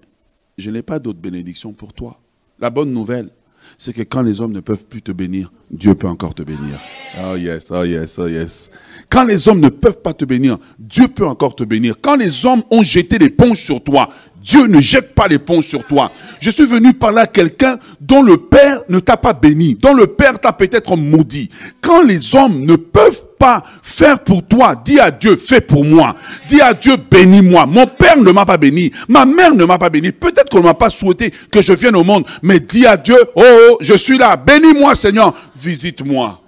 je 0.57 0.69
n'ai 0.69 0.81
pas 0.81 0.99
d'autre 0.99 1.19
bénédiction 1.19 1.73
pour 1.73 1.93
toi. 1.93 2.19
La 2.59 2.69
bonne 2.69 2.91
nouvelle, 2.91 3.29
c'est 3.77 3.93
que 3.93 4.01
quand 4.01 4.21
les 4.21 4.41
hommes 4.41 4.51
ne 4.51 4.59
peuvent 4.59 4.85
plus 4.85 5.01
te 5.01 5.11
bénir, 5.11 5.51
Dieu 5.69 5.95
peut 5.95 6.07
encore 6.07 6.35
te 6.35 6.43
bénir. 6.43 6.79
Oh 7.23 7.35
yes, 7.35 7.71
oh 7.71 7.83
yes, 7.83 8.19
oh 8.19 8.27
yes. 8.27 8.71
Quand 9.09 9.23
les 9.23 9.47
hommes 9.47 9.59
ne 9.59 9.69
peuvent 9.69 10.01
pas 10.01 10.13
te 10.13 10.25
bénir, 10.25 10.57
Dieu 10.77 11.07
peut 11.07 11.25
encore 11.25 11.55
te 11.55 11.63
bénir. 11.63 11.95
Quand 12.01 12.15
les 12.15 12.45
hommes 12.45 12.63
ont 12.71 12.83
jeté 12.83 13.17
l'éponge 13.17 13.59
sur 13.59 13.83
toi, 13.83 14.09
Dieu 14.41 14.65
ne 14.65 14.79
jette 14.79 15.13
pas 15.13 15.27
l'éponge 15.27 15.67
sur 15.67 15.85
toi. 15.85 16.11
Je 16.39 16.49
suis 16.49 16.65
venu 16.65 16.93
parler 16.93 17.21
à 17.21 17.27
quelqu'un 17.27 17.77
dont 17.99 18.23
le 18.23 18.37
Père 18.37 18.81
ne 18.89 18.99
t'a 18.99 19.15
pas 19.15 19.33
béni, 19.33 19.75
dont 19.75 19.93
le 19.93 20.07
Père 20.07 20.39
t'a 20.39 20.51
peut-être 20.51 20.97
maudit. 20.97 21.49
Quand 21.79 22.01
les 22.01 22.35
hommes 22.35 22.65
ne 22.65 22.75
peuvent 22.75 23.27
pas 23.37 23.63
faire 23.83 24.23
pour 24.23 24.47
toi, 24.47 24.75
dis 24.75 24.99
à 24.99 25.11
Dieu, 25.11 25.35
fais 25.35 25.61
pour 25.61 25.85
moi. 25.85 26.15
Dis 26.47 26.59
à 26.59 26.73
Dieu, 26.73 26.95
bénis-moi. 26.97 27.67
Mon 27.67 27.85
Père 27.85 28.17
ne 28.17 28.31
m'a 28.31 28.45
pas 28.45 28.57
béni, 28.57 28.91
ma 29.07 29.25
mère 29.25 29.53
ne 29.53 29.63
m'a 29.63 29.77
pas 29.77 29.89
béni. 29.89 30.11
Peut-être 30.11 30.49
qu'on 30.49 30.59
ne 30.59 30.63
m'a 30.63 30.73
pas 30.73 30.89
souhaité 30.89 31.31
que 31.51 31.61
je 31.61 31.73
vienne 31.73 31.95
au 31.95 32.03
monde, 32.03 32.25
mais 32.41 32.59
dis 32.59 32.85
à 32.85 32.97
Dieu, 32.97 33.17
oh, 33.35 33.43
oh 33.43 33.77
je 33.79 33.93
suis 33.93 34.17
là, 34.17 34.35
bénis-moi 34.37 34.95
Seigneur, 34.95 35.33
visite-moi. 35.55 36.41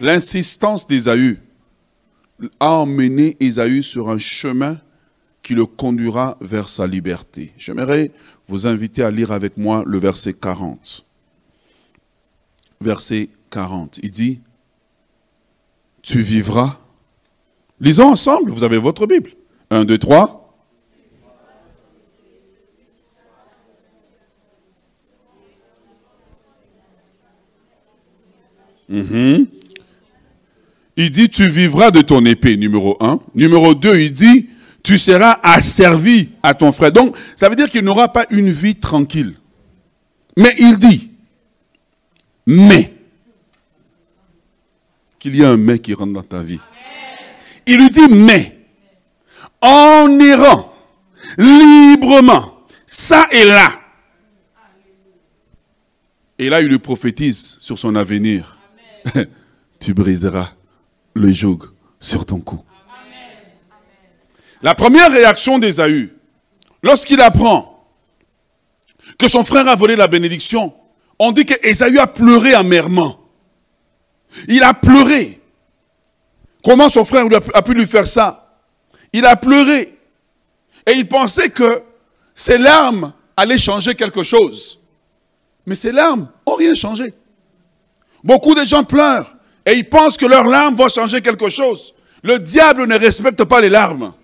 L'insistance 0.00 0.86
d'Ésaü 0.86 1.38
a 2.60 2.70
emmené 2.72 3.36
Ésaü 3.40 3.82
sur 3.82 4.10
un 4.10 4.18
chemin 4.18 4.76
qui 5.44 5.54
le 5.54 5.66
conduira 5.66 6.36
vers 6.40 6.68
sa 6.68 6.88
liberté. 6.88 7.52
J'aimerais 7.56 8.10
vous 8.48 8.66
inviter 8.66 9.04
à 9.04 9.10
lire 9.10 9.30
avec 9.30 9.56
moi 9.58 9.84
le 9.86 9.98
verset 9.98 10.32
40. 10.32 11.04
Verset 12.80 13.28
40. 13.50 14.00
Il 14.02 14.10
dit, 14.10 14.40
tu 16.02 16.22
vivras. 16.22 16.80
Lisons 17.78 18.08
ensemble, 18.08 18.50
vous 18.50 18.64
avez 18.64 18.78
votre 18.78 19.06
Bible. 19.06 19.30
1, 19.70 19.84
2, 19.84 19.98
3. 19.98 20.40
Il 30.96 31.10
dit, 31.10 31.28
tu 31.28 31.48
vivras 31.48 31.90
de 31.90 32.00
ton 32.00 32.24
épée, 32.24 32.56
numéro 32.56 32.96
1. 33.00 33.20
Numéro 33.34 33.74
2, 33.74 34.00
il 34.00 34.12
dit, 34.12 34.48
tu 34.84 34.98
seras 34.98 35.40
asservi 35.42 36.30
à 36.42 36.54
ton 36.54 36.70
frère. 36.70 36.92
Donc, 36.92 37.16
ça 37.34 37.48
veut 37.48 37.56
dire 37.56 37.70
qu'il 37.70 37.82
n'aura 37.82 38.12
pas 38.12 38.26
une 38.30 38.50
vie 38.50 38.76
tranquille. 38.76 39.34
Mais 40.36 40.54
il 40.58 40.76
dit, 40.76 41.10
mais, 42.46 42.94
qu'il 45.18 45.34
y 45.36 45.42
a 45.42 45.50
un 45.50 45.56
mais 45.56 45.78
qui 45.78 45.94
rentre 45.94 46.12
dans 46.12 46.22
ta 46.22 46.42
vie. 46.42 46.60
Il 47.66 47.78
lui 47.78 47.88
dit, 47.88 48.08
mais, 48.10 48.60
en 49.62 50.18
errant 50.20 50.74
librement, 51.38 52.58
ça 52.86 53.26
et 53.32 53.44
là. 53.44 53.80
Et 56.38 56.50
là, 56.50 56.60
il 56.60 56.68
lui 56.68 56.78
prophétise 56.78 57.56
sur 57.58 57.78
son 57.78 57.94
avenir. 57.94 58.58
tu 59.80 59.94
briseras 59.94 60.52
le 61.14 61.32
joug 61.32 61.60
sur 61.98 62.26
ton 62.26 62.40
cou. 62.40 62.62
La 64.64 64.74
première 64.74 65.12
réaction 65.12 65.58
d'Ésaü, 65.58 66.16
lorsqu'il 66.82 67.20
apprend 67.20 67.86
que 69.18 69.28
son 69.28 69.44
frère 69.44 69.68
a 69.68 69.76
volé 69.76 69.94
la 69.94 70.08
bénédiction, 70.08 70.72
on 71.18 71.32
dit 71.32 71.44
qu'Ésaü 71.44 71.98
a 71.98 72.06
pleuré 72.06 72.54
amèrement. 72.54 73.20
Il 74.48 74.62
a 74.62 74.72
pleuré. 74.72 75.42
Comment 76.64 76.88
son 76.88 77.04
frère 77.04 77.26
a 77.52 77.60
pu 77.60 77.74
lui 77.74 77.86
faire 77.86 78.06
ça? 78.06 78.58
Il 79.12 79.26
a 79.26 79.36
pleuré. 79.36 79.98
Et 80.86 80.92
il 80.92 81.06
pensait 81.08 81.50
que 81.50 81.82
ses 82.34 82.56
larmes 82.56 83.12
allaient 83.36 83.58
changer 83.58 83.94
quelque 83.94 84.22
chose. 84.22 84.80
Mais 85.66 85.74
ces 85.74 85.92
larmes 85.92 86.30
n'ont 86.46 86.54
rien 86.54 86.74
changé. 86.74 87.12
Beaucoup 88.22 88.54
de 88.54 88.64
gens 88.64 88.82
pleurent 88.82 89.36
et 89.66 89.74
ils 89.74 89.88
pensent 89.90 90.16
que 90.16 90.24
leurs 90.24 90.46
larmes 90.46 90.74
vont 90.74 90.88
changer 90.88 91.20
quelque 91.20 91.50
chose. 91.50 91.94
Le 92.22 92.38
diable 92.38 92.86
ne 92.86 92.98
respecte 92.98 93.44
pas 93.44 93.60
les 93.60 93.68
larmes. 93.68 94.14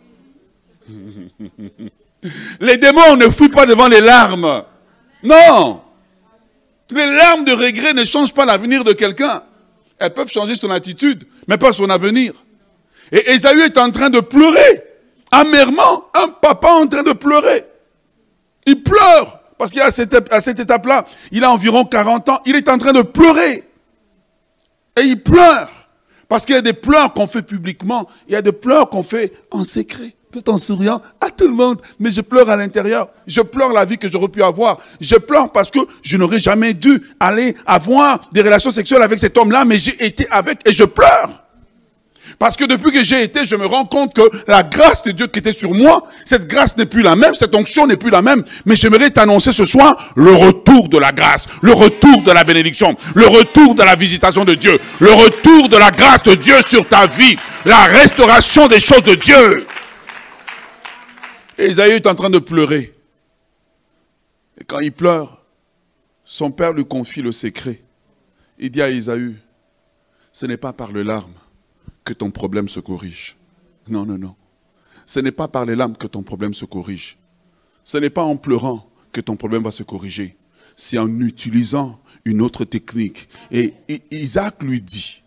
Les 2.61 2.77
démons 2.77 3.17
ne 3.17 3.29
fuient 3.31 3.49
pas 3.49 3.67
devant 3.67 3.89
les 3.89 4.01
larmes. 4.01 4.65
Non. 5.23 5.81
Les 6.93 7.07
larmes 7.07 7.45
de 7.45 7.53
regret 7.53 7.95
ne 7.95 8.05
changent 8.05 8.35
pas 8.35 8.45
l'avenir 8.45 8.85
de 8.85 8.93
quelqu'un. 8.93 9.43
Elles 9.99 10.13
peuvent 10.13 10.31
changer 10.31 10.57
son 10.57 10.71
attitude, 10.71 11.27
mais 11.47 11.59
pas 11.59 11.73
son 11.73 11.89
avenir. 11.91 12.33
Et 13.13 13.33
Esaü 13.33 13.61
est 13.63 13.79
en 13.79 13.91
train 13.91 14.11
de 14.11 14.21
pleurer. 14.21 14.85
Amèrement, 15.31 16.07
un 16.15 16.29
papa 16.29 16.69
en 16.69 16.87
train 16.87 17.03
de 17.03 17.13
pleurer. 17.13 17.65
Il 18.67 18.83
pleure. 18.83 19.41
Parce 19.59 19.73
qu'à 19.73 19.91
cette, 19.91 20.33
à 20.33 20.41
cette 20.41 20.59
étape-là, 20.59 21.07
il 21.31 21.45
a 21.45 21.51
environ 21.51 21.85
40 21.85 22.29
ans. 22.31 22.41
Il 22.47 22.57
est 22.57 22.69
en 22.69 22.79
train 22.79 22.93
de 22.93 23.03
pleurer. 23.03 23.69
Et 24.97 25.03
il 25.03 25.23
pleure. 25.23 25.71
Parce 26.29 26.47
qu'il 26.47 26.55
y 26.55 26.59
a 26.59 26.63
des 26.63 26.73
pleurs 26.73 27.13
qu'on 27.13 27.27
fait 27.27 27.43
publiquement. 27.43 28.09
Il 28.27 28.33
y 28.33 28.37
a 28.37 28.43
des 28.43 28.53
pleurs 28.53 28.89
qu'on 28.89 29.03
fait 29.03 29.33
en 29.51 29.65
secret 29.65 30.15
tout 30.33 30.49
en 30.49 30.59
souriant 30.59 31.03
à 31.21 31.31
tout 31.31 31.49
le 31.49 31.55
monde, 31.55 31.81
mais 31.99 32.11
je 32.11 32.21
pleure 32.21 32.49
à 32.51 32.57
l'intérieur. 32.57 33.09
Je 33.27 33.41
pleure 33.41 33.73
la 33.73 33.85
vie 33.85 33.99
que 33.99 34.09
j'aurais 34.09 34.29
pu 34.29 34.43
avoir. 34.43 34.79
Je 35.01 35.17
pleure 35.17 35.51
parce 35.51 35.71
que 35.71 35.81
je 36.03 36.17
n'aurais 36.17 36.41
jamais 36.41 36.75
dû 36.75 37.03
aller 37.19 37.57
avoir 37.67 38.21
des 38.33 38.43
relations 38.43 38.71
sexuelles 38.71 39.03
avec 39.03 39.19
cet 39.19 39.37
homme-là, 39.37 39.65
mais 39.65 39.79
j'ai 39.79 40.05
été 40.05 40.27
avec 40.31 40.61
et 40.67 40.73
je 40.73 40.85
pleure. 40.85 41.45
Parce 42.39 42.57
que 42.57 42.65
depuis 42.65 42.93
que 42.93 43.03
j'ai 43.03 43.23
été, 43.23 43.45
je 43.45 43.57
me 43.57 43.67
rends 43.67 43.85
compte 43.85 44.15
que 44.15 44.23
la 44.47 44.63
grâce 44.63 45.03
de 45.03 45.11
Dieu 45.11 45.27
qui 45.27 45.41
était 45.41 45.53
sur 45.53 45.75
moi, 45.75 46.05
cette 46.25 46.47
grâce 46.47 46.77
n'est 46.77 46.87
plus 46.87 47.03
la 47.03 47.17
même, 47.17 47.35
cette 47.35 47.55
onction 47.55 47.87
n'est 47.87 47.97
plus 47.97 48.11
la 48.11 48.23
même. 48.23 48.45
Mais 48.65 48.77
j'aimerais 48.77 49.11
t'annoncer 49.11 49.53
ce 49.53 49.65
soir 49.65 50.13
le 50.17 50.33
retour 50.33 50.89
de 50.89 50.97
la 50.97 51.13
grâce, 51.13 51.47
le 51.61 51.73
retour 51.73 52.23
de 52.23 52.31
la 52.31 52.45
bénédiction, 52.45 52.97
le 53.15 53.27
retour 53.27 53.75
de 53.75 53.83
la 53.83 53.95
visitation 53.95 54.45
de 54.45 54.55
Dieu, 54.55 54.79
le 55.01 55.13
retour 55.13 55.69
de 55.69 55.77
la 55.77 55.91
grâce 55.91 56.23
de 56.23 56.35
Dieu 56.35 56.55
sur 56.63 56.89
ta 56.89 57.07
vie, 57.07 57.37
la 57.67 57.85
restauration 57.85 58.69
des 58.69 58.81
choses 58.81 59.03
de 59.03 59.17
Dieu. 59.17 59.67
Et 61.61 61.69
Isaïe 61.69 61.93
est 61.93 62.07
en 62.07 62.15
train 62.15 62.31
de 62.31 62.39
pleurer. 62.39 62.91
Et 64.59 64.65
quand 64.65 64.79
il 64.81 64.93
pleure, 64.93 65.45
son 66.25 66.51
père 66.51 66.73
lui 66.73 66.87
confie 66.87 67.21
le 67.21 67.33
secret. 67.33 67.83
Il 68.59 68.71
dit 68.71 68.81
à 68.81 68.89
Isaïe, 68.89 69.37
ce 70.33 70.47
n'est 70.47 70.57
pas 70.57 70.73
par 70.73 70.91
les 70.91 71.05
larmes 71.05 71.35
que 72.03 72.15
ton 72.15 72.31
problème 72.31 72.67
se 72.67 72.81
corrige. 72.81 73.37
Non, 73.91 74.07
non, 74.07 74.17
non. 74.17 74.37
Ce 75.05 75.21
n'est 75.21 75.33
pas 75.33 75.49
par 75.49 75.67
les 75.67 75.77
larmes 75.77 75.99
que 75.99 76.07
ton 76.07 76.23
problème 76.23 76.55
se 76.55 76.65
corrige. 76.65 77.19
Ce 77.85 77.99
n'est 77.99 78.09
pas 78.09 78.23
en 78.23 78.39
pleurant 78.39 78.91
que 79.13 79.21
ton 79.21 79.37
problème 79.37 79.65
va 79.65 79.71
se 79.71 79.83
corriger. 79.83 80.39
C'est 80.77 80.97
en 80.97 81.21
utilisant 81.21 82.01
une 82.25 82.41
autre 82.41 82.65
technique. 82.65 83.29
Et 83.51 83.75
Isaac 84.11 84.63
lui 84.63 84.81
dit, 84.81 85.23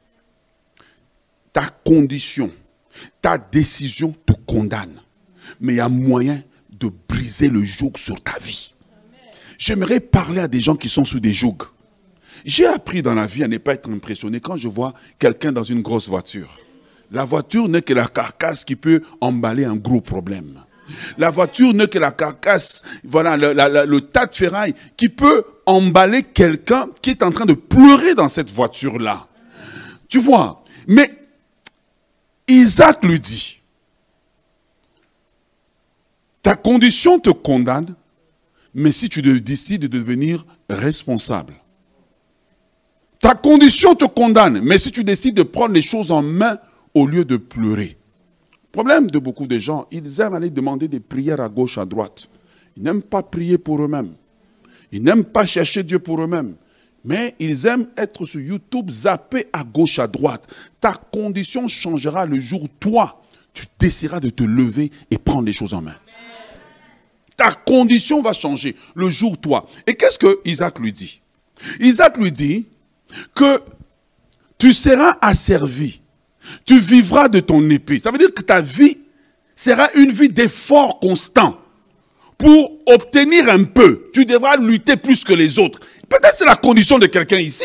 ta 1.52 1.68
condition, 1.86 2.52
ta 3.22 3.38
décision 3.38 4.16
te 4.26 4.34
condamne 4.48 5.03
mais 5.64 5.74
il 5.74 5.78
y 5.78 5.80
a 5.80 5.90
moyen 5.90 6.40
de 6.80 6.92
briser 7.08 7.50
le 7.50 7.64
joug 7.64 7.94
sur 7.96 8.22
ta 8.22 8.38
vie. 8.38 8.76
J'aimerais 9.58 10.02
parler 10.02 10.42
à 10.42 10.48
des 10.48 10.60
gens 10.60 10.76
qui 10.76 10.90
sont 10.90 11.06
sous 11.06 11.22
des 11.22 11.34
jougs. 11.34 11.64
J'ai 12.46 12.68
appris 12.68 13.02
dans 13.02 13.16
la 13.16 13.26
vie 13.26 13.44
à 13.44 13.48
ne 13.48 13.58
pas 13.58 13.74
être 13.74 13.90
impressionné 13.90 14.42
quand 14.42 14.58
je 14.58 14.68
vois 14.68 14.94
quelqu'un 15.18 15.54
dans 15.54 15.64
une 15.64 15.82
grosse 15.82 16.10
voiture. 16.10 16.60
La 17.12 17.24
voiture 17.24 17.70
n'est 17.70 17.82
que 17.82 17.94
la 17.94 18.08
carcasse 18.08 18.66
qui 18.66 18.76
peut 18.76 19.02
emballer 19.22 19.64
un 19.64 19.76
gros 19.76 20.02
problème. 20.02 20.60
La 21.18 21.30
voiture 21.30 21.74
n'est 21.74 21.88
que 21.88 22.00
la 22.00 22.12
carcasse, 22.12 22.84
voilà, 23.06 23.38
le, 23.38 24.00
tas 24.02 24.26
de 24.26 24.36
ferraille 24.36 24.76
qui 24.98 25.08
peut 25.08 25.46
emballer 25.66 26.24
quelqu'un 26.24 26.90
qui 27.02 27.12
est 27.12 27.24
en 27.24 27.32
train 27.32 27.46
de 27.46 27.54
pleurer 27.54 28.16
dans 28.16 28.28
cette 28.28 28.52
voiture-là. 28.52 29.28
Tu 30.10 30.20
vois, 30.20 30.66
mais 30.88 31.10
Isaac 32.50 33.06
lui 33.06 33.22
dit, 33.22 33.62
ta 36.44 36.56
condition 36.56 37.20
te 37.20 37.30
condamne, 37.30 37.96
mais 38.74 38.92
si 38.92 39.10
tu 39.10 39.22
décides 39.22 39.84
de 39.84 39.88
devenir 39.88 40.46
responsable. 40.70 41.54
Ta 43.22 43.34
condition 43.34 43.96
te 43.96 44.04
condamne, 44.04 44.60
mais 44.62 44.78
si 44.78 44.92
tu 44.92 45.06
décides 45.06 45.36
de 45.36 45.44
prendre 45.44 45.74
les 45.74 45.82
choses 45.82 46.12
en 46.12 46.22
main 46.22 46.60
au 46.94 47.08
lieu 47.08 47.24
de 47.24 47.38
pleurer. 47.38 47.98
Problème 48.74 49.10
de 49.10 49.20
beaucoup 49.20 49.48
de 49.48 49.58
gens, 49.58 49.88
ils 49.92 50.20
aiment 50.20 50.34
aller 50.34 50.50
demander 50.50 50.90
des 50.90 51.00
prières 51.00 51.40
à 51.40 51.48
gauche, 51.48 51.78
à 51.78 51.86
droite. 51.86 52.30
Ils 52.76 52.84
n'aiment 52.84 53.04
pas 53.04 53.24
prier 53.24 53.58
pour 53.58 53.82
eux-mêmes. 53.82 54.14
Ils 54.92 55.02
n'aiment 55.02 55.24
pas 55.24 55.46
chercher 55.46 55.84
Dieu 55.84 56.00
pour 56.00 56.22
eux-mêmes. 56.22 56.56
Mais 57.06 57.36
ils 57.40 57.66
aiment 57.68 57.88
être 57.96 58.26
sur 58.26 58.42
YouTube, 58.42 58.90
zapper 58.90 59.48
à 59.54 59.64
gauche, 59.64 60.00
à 60.00 60.08
droite. 60.08 60.48
Ta 60.82 60.94
condition 60.94 61.68
changera 61.68 62.26
le 62.26 62.40
jour 62.40 62.64
où 62.64 62.68
toi, 62.68 63.22
tu 63.54 63.66
décideras 63.80 64.20
de 64.20 64.30
te 64.30 64.44
lever 64.44 64.92
et 65.12 65.18
prendre 65.18 65.46
les 65.46 65.54
choses 65.54 65.74
en 65.74 65.82
main. 65.82 65.96
Ta 67.38 67.52
condition 67.52 68.22
va 68.22 68.34
changer 68.34 68.76
le 68.96 69.10
jour 69.10 69.38
toi. 69.38 69.68
Et 69.88 69.96
qu'est-ce 69.96 70.20
que 70.20 70.40
Isaac 70.46 70.80
lui 70.80 70.92
dit? 70.92 71.22
Isaac 71.80 72.18
lui 72.18 72.32
dit 72.32 72.66
que 73.34 73.62
tu 74.58 74.74
seras 74.74 75.18
asservi. 75.22 76.02
Tu 76.66 76.80
vivras 76.80 77.30
de 77.30 77.40
ton 77.40 77.68
épée. 77.70 78.00
Ça 78.00 78.12
veut 78.12 78.18
dire 78.18 78.34
que 78.34 78.42
ta 78.42 78.62
vie 78.62 78.98
sera 79.56 79.92
une 79.94 80.12
vie 80.12 80.30
d'effort 80.30 81.00
constant. 81.00 81.60
Pour 82.38 82.72
obtenir 82.88 83.50
un 83.50 83.64
peu, 83.64 84.10
tu 84.14 84.26
devras 84.26 84.58
lutter 84.58 84.98
plus 84.98 85.24
que 85.24 85.34
les 85.34 85.60
autres. 85.60 85.80
Peut-être 86.10 86.36
c'est 86.36 86.46
la 86.46 86.56
condition 86.56 87.00
de 87.00 87.08
quelqu'un 87.08 87.40
ici. 87.40 87.64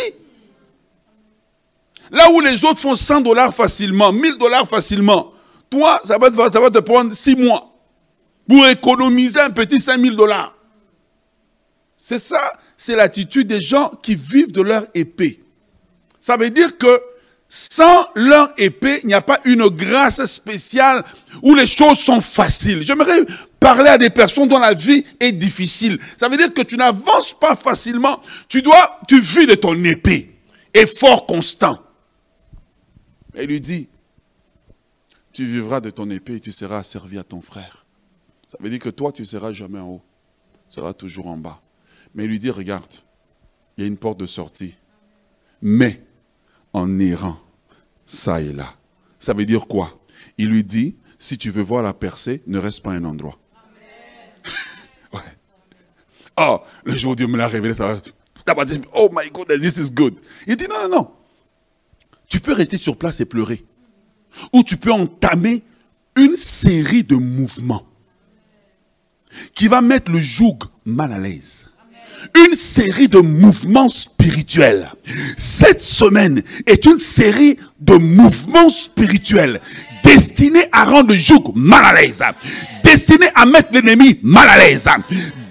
Là 2.11 2.31
où 2.31 2.41
les 2.41 2.65
autres 2.65 2.81
font 2.81 2.95
100 2.95 3.23
dollars 3.23 3.55
facilement, 3.55 4.13
1000 4.13 4.39
dollars 4.39 4.69
facilement, 4.69 5.33
toi, 5.69 6.01
ça 6.05 6.17
va, 6.17 6.33
ça 6.33 6.71
te 6.71 6.79
prendre 6.79 7.13
6 7.13 7.37
mois 7.37 7.68
pour 8.49 8.67
économiser 8.67 9.41
un 9.41 9.51
petit 9.51 9.79
5000 9.79 10.17
dollars. 10.17 10.57
C'est 11.97 12.19
ça, 12.19 12.53
c'est 12.77 12.97
l'attitude 12.97 13.47
des 13.49 13.61
gens 13.61 13.91
qui 14.03 14.15
vivent 14.15 14.53
de 14.53 14.63
leur 14.63 14.87
épée. 14.95 15.43
Ça 16.19 16.37
veut 16.37 16.51
dire 16.51 16.79
que 16.79 17.01
sans 17.49 18.07
leur 18.15 18.53
épée, 18.59 19.01
il 19.03 19.09
n'y 19.09 19.15
a 19.15 19.23
pas 19.23 19.41
une 19.45 19.69
grâce 19.69 20.25
spéciale 20.27 21.05
où 21.43 21.55
les 21.55 21.67
choses 21.67 21.99
sont 21.99 22.21
faciles. 22.21 22.83
J'aimerais 22.83 23.21
parler 23.59 23.89
à 23.89 23.99
des 23.99 24.11
personnes 24.11 24.49
dont 24.49 24.59
la 24.59 24.75
vie 24.75 25.05
est 25.19 25.33
difficile. 25.33 25.99
Ça 26.17 26.29
veut 26.29 26.37
dire 26.37 26.53
que 26.53 26.63
tu 26.63 26.77
n'avances 26.77 27.39
pas 27.39 27.57
facilement. 27.57 28.21
Tu 28.49 28.61
dois, 28.61 28.99
tu 29.09 29.21
vis 29.21 29.47
de 29.47 29.55
ton 29.55 29.83
épée. 29.85 30.35
Effort 30.75 31.27
constant. 31.27 31.83
Il 33.35 33.47
lui 33.47 33.61
dit, 33.61 33.89
tu 35.33 35.45
vivras 35.47 35.81
de 35.81 35.91
ton 35.91 36.11
épée 36.11 36.37
et 36.37 36.41
tu 36.41 36.53
seras 36.53 36.83
servi 36.83 37.19
à 37.19 37.25
ton 37.25 37.41
frère. 37.41 37.87
Ça 38.49 38.57
veut 38.61 38.71
dire 38.71 38.81
que 38.81 38.89
toi, 38.89 39.13
tu 39.13 39.23
ne 39.23 39.27
seras 39.27 39.53
jamais 39.53 39.79
en 39.79 39.89
haut. 39.89 40.03
Tu 40.69 40.75
seras 40.75 40.95
toujours 40.95 41.27
en 41.27 41.37
bas. 41.37 41.61
Mais 42.15 42.25
il 42.25 42.31
lui 42.31 42.39
dit, 42.39 42.51
regarde, 42.51 42.93
il 43.77 43.83
y 43.83 43.85
a 43.85 43.87
une 43.87 43.99
porte 43.99 44.19
de 44.19 44.27
sortie. 44.27 44.75
Mais 45.61 46.03
en 46.73 46.99
errant, 46.99 47.39
ça 48.07 48.41
et 48.41 48.53
là. 48.53 48.75
Ça 49.19 49.35
veut 49.35 49.45
dire 49.45 49.67
quoi? 49.67 50.01
Il 50.39 50.49
lui 50.49 50.65
dit, 50.65 50.97
si 51.19 51.37
tu 51.37 51.51
veux 51.51 51.63
voir 51.63 51.83
la 51.83 51.93
percée, 51.93 52.43
ne 52.47 52.59
reste 52.59 52.83
pas 52.83 52.93
à 52.93 52.95
un 52.95 53.05
endroit. 53.05 53.39
ouais. 55.13 55.21
Oh, 56.39 56.61
le 56.85 56.97
jour 56.97 57.13
où 57.13 57.17
Dieu 57.17 57.27
me 57.27 57.37
l'a 57.37 57.49
révélé, 57.49 57.75
ça 57.75 57.95
va. 57.95 58.03
Oh 58.95 59.11
my 59.13 59.31
God, 59.31 59.61
this 59.61 59.77
is 59.77 59.91
good. 59.91 60.19
Il 60.47 60.57
dit, 60.57 60.67
non, 60.71 60.89
non, 60.89 60.97
non. 60.97 61.11
Tu 62.29 62.41
peux 62.41 62.53
rester 62.53 62.79
sur 62.79 62.97
place 62.97 63.21
et 63.21 63.27
pleurer. 63.27 63.65
Ou 64.55 64.63
tu 64.63 64.77
peux 64.77 64.93
entamer 64.93 65.63
une 66.17 66.35
série 66.35 67.05
de 67.05 67.17
mouvements 67.17 67.88
qui 69.55 69.69
va 69.69 69.81
mettre 69.81 70.11
le 70.11 70.19
joug 70.19 70.59
mal 70.85 71.13
à 71.13 71.19
l'aise. 71.19 71.67
Une 72.37 72.55
série 72.55 73.09
de 73.09 73.21
mouvements 73.21 73.89
spirituels. 73.89 74.91
Cette 75.37 75.81
semaine 75.81 76.43
est 76.67 76.85
une 76.85 76.99
série 76.99 77.57
de 77.81 77.95
mouvements 77.95 78.69
spirituels 78.69 79.61
destinés 80.03 80.65
à 80.73 80.85
rendre 80.85 81.13
le 81.13 81.19
joug 81.19 81.53
mal 81.55 81.85
à 81.85 81.95
l'aise, 81.95 82.23
destinés 82.83 83.29
à 83.35 83.47
mettre 83.47 83.69
l'ennemi 83.73 84.19
mal 84.23 84.49
à 84.49 84.59
l'aise, 84.59 84.89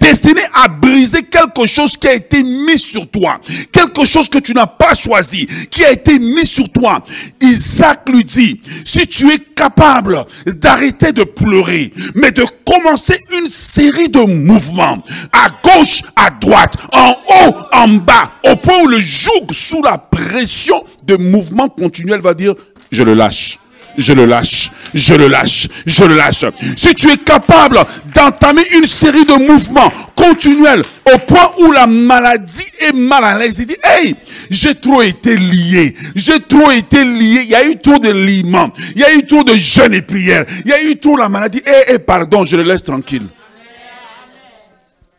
destiné 0.08 0.40
à 0.54 0.68
briser 0.68 1.22
quelque 1.22 1.66
chose 1.66 1.96
qui 1.96 2.08
a 2.08 2.14
été 2.14 2.42
mis 2.42 2.78
sur 2.78 3.10
toi, 3.10 3.40
quelque 3.70 4.04
chose 4.06 4.28
que 4.28 4.38
tu 4.38 4.54
n'as 4.54 4.66
pas 4.66 4.94
choisi, 4.94 5.46
qui 5.70 5.84
a 5.84 5.92
été 5.92 6.18
mis 6.18 6.46
sur 6.46 6.68
toi. 6.70 7.04
Isaac 7.42 8.08
lui 8.08 8.24
dit, 8.24 8.60
si 8.84 9.06
tu 9.06 9.30
es 9.30 9.38
capable 9.38 10.24
d'arrêter 10.46 11.12
de 11.12 11.24
pleurer, 11.24 11.92
mais 12.14 12.30
de 12.30 12.44
commencer 12.64 13.16
une 13.38 13.48
série 13.48 14.08
de 14.08 14.20
mouvements, 14.20 15.02
à 15.32 15.48
gauche, 15.62 16.00
à 16.16 16.30
droite, 16.30 16.74
en 16.92 17.10
haut, 17.10 17.54
en 17.72 17.88
bas, 17.88 18.32
au 18.50 18.56
point 18.56 18.82
où 18.82 18.86
le 18.86 19.00
joug 19.00 19.52
sous 19.52 19.82
la 19.82 19.98
pression 19.98 20.84
de 21.02 21.16
mouvements 21.16 21.68
continuels 21.68 22.20
va 22.20 22.32
dire, 22.32 22.54
je 22.90 23.02
le 23.02 23.12
lâche 23.12 23.58
je 23.98 24.12
le 24.12 24.24
lâche, 24.24 24.70
je 24.94 25.14
le 25.14 25.26
lâche, 25.26 25.68
je 25.84 26.04
le 26.04 26.14
lâche. 26.14 26.44
Si 26.76 26.94
tu 26.94 27.10
es 27.10 27.16
capable 27.18 27.80
d'entamer 28.14 28.62
une 28.76 28.86
série 28.86 29.26
de 29.26 29.34
mouvements 29.46 29.92
continuelle, 30.16 30.84
au 31.14 31.18
point 31.18 31.48
où 31.60 31.72
la 31.72 31.86
maladie 31.86 32.66
est 32.80 32.92
mal 32.92 33.24
à 33.24 33.38
l'aise. 33.38 33.58
Il 33.58 33.66
dit, 33.66 33.76
hey, 33.82 34.14
j'ai 34.50 34.74
trop 34.74 35.02
été 35.02 35.36
lié, 35.36 35.94
j'ai 36.14 36.40
trop 36.40 36.70
été 36.70 37.04
lié, 37.04 37.42
il 37.44 37.50
y 37.50 37.54
a 37.54 37.66
eu 37.66 37.78
trop 37.78 37.98
de 37.98 38.10
liements, 38.10 38.72
il 38.94 39.00
y 39.00 39.04
a 39.04 39.14
eu 39.14 39.26
trop 39.26 39.44
de 39.44 39.54
jeûnes 39.54 39.94
et 39.94 40.02
prières, 40.02 40.44
il 40.64 40.70
y 40.70 40.72
a 40.72 40.82
eu 40.82 40.98
trop 40.98 41.16
la 41.16 41.28
maladie, 41.28 41.62
et, 41.64 41.94
et 41.94 41.98
pardon, 41.98 42.44
je 42.44 42.56
le 42.56 42.62
laisse 42.62 42.82
tranquille. 42.82 43.28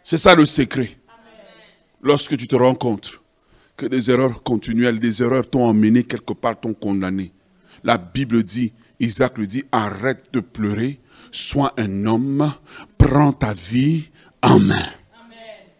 C'est 0.03 0.17
ça 0.17 0.35
le 0.35 0.45
secret. 0.45 0.89
Lorsque 2.01 2.35
tu 2.35 2.47
te 2.47 2.55
rends 2.55 2.75
compte 2.75 3.19
que 3.77 3.85
des 3.85 4.09
erreurs 4.09 4.41
continuelles, 4.43 4.99
des 4.99 5.21
erreurs 5.21 5.49
t'ont 5.49 5.65
emmené 5.65 6.03
quelque 6.03 6.33
part, 6.33 6.59
t'ont 6.59 6.73
condamné. 6.73 7.31
La 7.83 7.97
Bible 7.97 8.43
dit, 8.43 8.73
Isaac 8.99 9.37
lui 9.37 9.47
dit, 9.47 9.63
arrête 9.71 10.25
de 10.33 10.39
pleurer, 10.39 10.99
sois 11.31 11.73
un 11.77 12.05
homme, 12.05 12.51
prends 12.97 13.33
ta 13.33 13.53
vie 13.53 14.09
en 14.41 14.59
main. 14.59 14.85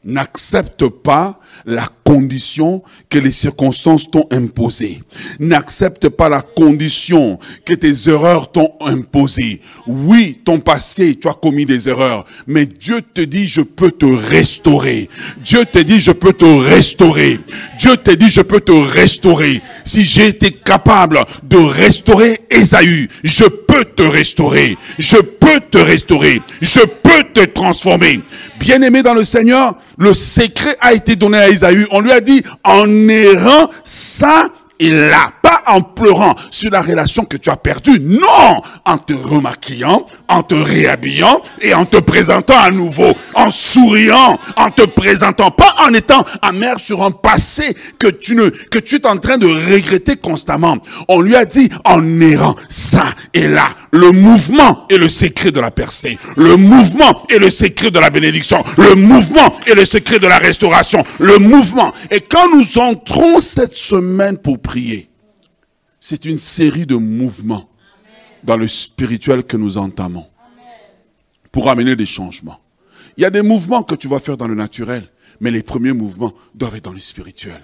N'accepte 0.05 0.87
pas 0.87 1.41
la 1.65 1.89
condition 2.05 2.81
que 3.09 3.19
les 3.19 3.33
circonstances 3.33 4.09
t'ont 4.09 4.25
imposée. 4.31 5.03
N'accepte 5.39 6.07
pas 6.07 6.29
la 6.29 6.41
condition 6.41 7.37
que 7.65 7.73
tes 7.73 8.09
erreurs 8.09 8.51
t'ont 8.51 8.71
imposée. 8.79 9.61
Oui, 9.87 10.41
ton 10.45 10.59
passé, 10.59 11.19
tu 11.19 11.27
as 11.27 11.33
commis 11.33 11.65
des 11.65 11.89
erreurs, 11.89 12.25
mais 12.47 12.65
Dieu 12.65 13.01
te 13.01 13.21
dit, 13.21 13.45
je 13.45 13.61
peux 13.61 13.91
te 13.91 14.05
restaurer. 14.05 15.09
Dieu 15.43 15.65
te 15.65 15.79
dit, 15.79 15.99
je 15.99 16.11
peux 16.11 16.33
te 16.33 16.45
restaurer. 16.45 17.41
Dieu 17.77 17.97
te 17.97 18.11
dit, 18.11 18.29
je 18.29 18.41
peux 18.41 18.61
te 18.61 18.71
restaurer. 18.71 19.61
Si 19.83 20.05
j'ai 20.05 20.27
été 20.27 20.51
capable 20.51 21.25
de 21.43 21.57
restaurer 21.57 22.39
Esaü, 22.49 23.09
je 23.23 23.45
te 23.83 24.03
restaurer. 24.03 24.77
Je 24.97 25.17
peux 25.17 25.59
te 25.71 25.77
restaurer. 25.77 26.41
Je 26.61 26.81
peux 26.81 27.23
te 27.33 27.45
transformer. 27.45 28.21
Bien-aimé 28.59 29.03
dans 29.03 29.13
le 29.13 29.23
Seigneur, 29.23 29.75
le 29.97 30.13
secret 30.13 30.75
a 30.81 30.93
été 30.93 31.15
donné 31.15 31.37
à 31.37 31.49
Isaïe. 31.49 31.85
On 31.91 32.01
lui 32.01 32.11
a 32.11 32.21
dit, 32.21 32.43
en 32.63 32.87
errant, 33.07 33.69
ça 33.83 34.49
et 34.79 34.91
là, 34.91 35.31
pas 35.49 35.61
en 35.65 35.81
pleurant 35.81 36.35
sur 36.51 36.69
la 36.69 36.81
relation 36.81 37.25
que 37.25 37.35
tu 37.35 37.49
as 37.49 37.55
perdue, 37.55 37.99
non, 37.99 38.61
en 38.85 38.97
te 38.99 39.13
remaquillant, 39.13 40.05
en 40.27 40.43
te 40.43 40.53
réhabillant 40.53 41.41
et 41.59 41.73
en 41.73 41.85
te 41.85 41.97
présentant 41.97 42.59
à 42.59 42.69
nouveau, 42.69 43.13
en 43.33 43.49
souriant, 43.49 44.37
en 44.57 44.69
te 44.69 44.83
présentant, 44.83 45.49
pas 45.49 45.73
en 45.79 45.93
étant 45.95 46.23
amer 46.43 46.79
sur 46.79 47.03
un 47.03 47.09
passé 47.09 47.75
que 47.97 48.07
tu 48.07 48.35
ne, 48.35 48.49
que 48.49 48.77
tu 48.77 48.97
es 48.97 49.07
en 49.07 49.17
train 49.17 49.39
de 49.39 49.47
regretter 49.47 50.17
constamment. 50.17 50.77
On 51.07 51.19
lui 51.19 51.35
a 51.35 51.45
dit 51.45 51.69
en 51.83 52.21
errant, 52.21 52.55
ça 52.67 53.05
et 53.33 53.47
là, 53.47 53.69
le 53.91 54.11
mouvement 54.11 54.85
est 54.91 54.97
le 54.97 55.09
secret 55.09 55.49
de 55.49 55.59
la 55.59 55.71
percée, 55.71 56.19
le 56.37 56.57
mouvement 56.57 57.23
est 57.27 57.39
le 57.39 57.49
secret 57.49 57.89
de 57.89 57.97
la 57.97 58.11
bénédiction, 58.11 58.63
le 58.77 58.93
mouvement 58.93 59.51
est 59.65 59.73
le 59.73 59.85
secret 59.85 60.19
de 60.19 60.27
la 60.27 60.37
restauration, 60.37 61.03
le 61.19 61.39
mouvement. 61.39 61.91
Et 62.11 62.21
quand 62.21 62.55
nous 62.55 62.77
entrons 62.77 63.39
cette 63.39 63.73
semaine 63.73 64.37
pour 64.37 64.59
prier, 64.59 65.08
c'est 65.99 66.25
une 66.25 66.37
série 66.37 66.85
de 66.85 66.95
mouvements 66.95 67.69
dans 68.43 68.57
le 68.57 68.67
spirituel 68.67 69.43
que 69.43 69.57
nous 69.57 69.77
entamons 69.77 70.25
pour 71.51 71.69
amener 71.69 71.95
des 71.95 72.05
changements. 72.05 72.59
Il 73.17 73.21
y 73.21 73.25
a 73.25 73.29
des 73.29 73.41
mouvements 73.41 73.83
que 73.83 73.95
tu 73.95 74.07
vas 74.07 74.19
faire 74.19 74.37
dans 74.37 74.47
le 74.47 74.55
naturel, 74.55 75.09
mais 75.39 75.51
les 75.51 75.63
premiers 75.63 75.93
mouvements 75.93 76.33
doivent 76.55 76.75
être 76.75 76.85
dans 76.85 76.93
le 76.93 76.99
spirituel. 76.99 77.61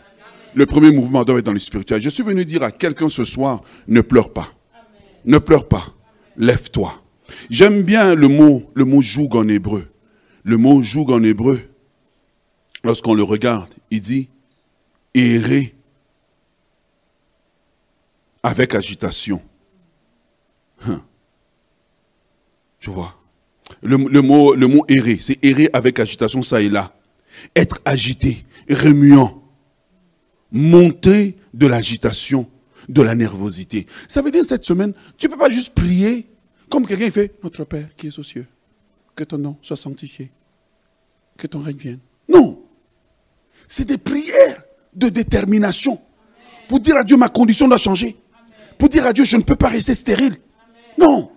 Le 0.54 0.66
premier 0.66 0.92
mouvement 0.92 1.24
doit 1.24 1.40
être 1.40 1.46
dans 1.46 1.54
le 1.54 1.60
spirituel. 1.60 2.02
Je 2.02 2.10
suis 2.10 2.24
venu 2.24 2.46
dire 2.46 2.64
à 2.64 2.72
quelqu'un 2.72 3.10
ce 3.10 3.26
soir, 3.26 3.62
ne 3.88 4.02
pleure 4.02 4.32
pas. 4.32 4.48
Ne 5.26 5.38
pleure 5.38 5.68
pas. 5.68 5.94
Lève-toi. 6.38 7.02
J'aime 7.50 7.84
bien 7.84 8.16
le 8.16 8.28
mot, 8.28 8.70
le 8.74 8.86
mot 8.86 9.02
joug 9.02 9.30
en 9.34 9.48
hébreu. 9.48 9.88
Le 10.44 10.58
mot 10.58 10.82
joug 10.82 11.12
en 11.12 11.24
hébreu, 11.24 11.60
lorsqu'on 12.84 13.16
le 13.16 13.24
regarde, 13.24 13.74
il 13.92 14.02
dit 14.02 14.30
errer 15.14 15.75
avec 18.46 18.76
agitation. 18.76 19.42
Hein. 20.88 21.04
Tu 22.80 22.92
vois? 22.92 23.20
Le, 23.82 23.98
mot, 23.98 24.54
le 24.54 24.68
mot 24.68 24.86
errer, 24.88 25.18
c'est 25.20 25.44
errer 25.44 25.68
avec 25.74 26.00
agitation, 26.00 26.44
ça 26.44 26.62
et 26.62 26.70
là. 26.70 26.96
Être 27.56 27.82
agité, 27.86 28.46
remuant, 28.70 29.44
monter 30.52 31.36
de 31.56 31.66
l'agitation, 31.66 32.48
de 32.88 33.02
la 33.02 33.16
nervosité. 33.16 33.88
Ça 34.08 34.22
veut 34.22 34.30
dire 34.30 34.46
cette 34.46 34.64
semaine, 34.64 34.94
tu 35.18 35.26
ne 35.26 35.32
peux 35.32 35.40
pas 35.40 35.50
juste 35.50 35.74
prier 35.74 36.28
comme 36.70 36.86
quelqu'un 36.86 37.10
fait 37.10 37.34
Notre 37.44 37.64
Père 37.64 37.88
qui 37.96 38.08
est 38.08 38.20
aux 38.20 38.24
cieux, 38.24 38.46
que 39.16 39.24
ton 39.24 39.40
nom 39.40 39.58
soit 39.64 39.76
sanctifié, 39.76 40.30
que 41.36 41.48
ton 41.48 41.62
règne 41.62 41.78
vienne. 41.78 42.00
Non. 42.30 42.62
C'est 43.68 43.86
des 43.86 43.98
prières 43.98 44.62
de 44.94 45.10
détermination 45.10 46.00
pour 46.68 46.80
dire 46.80 46.96
à 46.96 47.04
Dieu 47.04 47.18
ma 47.18 47.30
condition 47.30 47.68
doit 47.68 47.78
changer 47.78 48.16
pour 48.78 48.90
dire 48.90 49.06
à 49.06 49.14
Dieu, 49.14 49.24
je 49.24 49.38
ne 49.38 49.42
peux 49.42 49.56
pas 49.56 49.70
rester 49.70 49.94
stérile. 49.94 50.38
Non. 50.98 51.32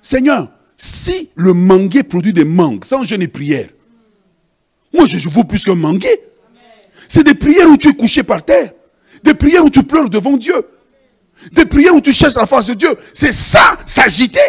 Seigneur, 0.00 0.50
si 0.76 1.30
le 1.34 1.52
mangué 1.52 2.02
produit 2.02 2.32
des 2.32 2.44
mangues 2.44 2.84
sans 2.84 3.04
jeûne 3.04 3.22
et 3.22 3.28
prière, 3.28 3.68
moi 4.92 5.06
je, 5.06 5.28
vaux 5.28 5.44
plus 5.44 5.64
qu'un 5.64 5.74
mangué. 5.74 6.08
C'est 7.08 7.24
des 7.24 7.34
prières 7.34 7.68
où 7.68 7.76
tu 7.76 7.88
es 7.88 7.94
couché 7.94 8.22
par 8.22 8.44
terre. 8.44 8.72
Des 9.22 9.34
prières 9.34 9.64
où 9.64 9.70
tu 9.70 9.82
pleures 9.82 10.08
devant 10.08 10.36
Dieu. 10.36 10.54
Des 11.52 11.66
prières 11.66 11.94
où 11.94 12.00
tu 12.00 12.12
cherches 12.12 12.34
la 12.34 12.46
face 12.46 12.66
de 12.66 12.74
Dieu. 12.74 12.96
C'est 13.12 13.32
ça, 13.32 13.78
s'agiter. 13.86 14.40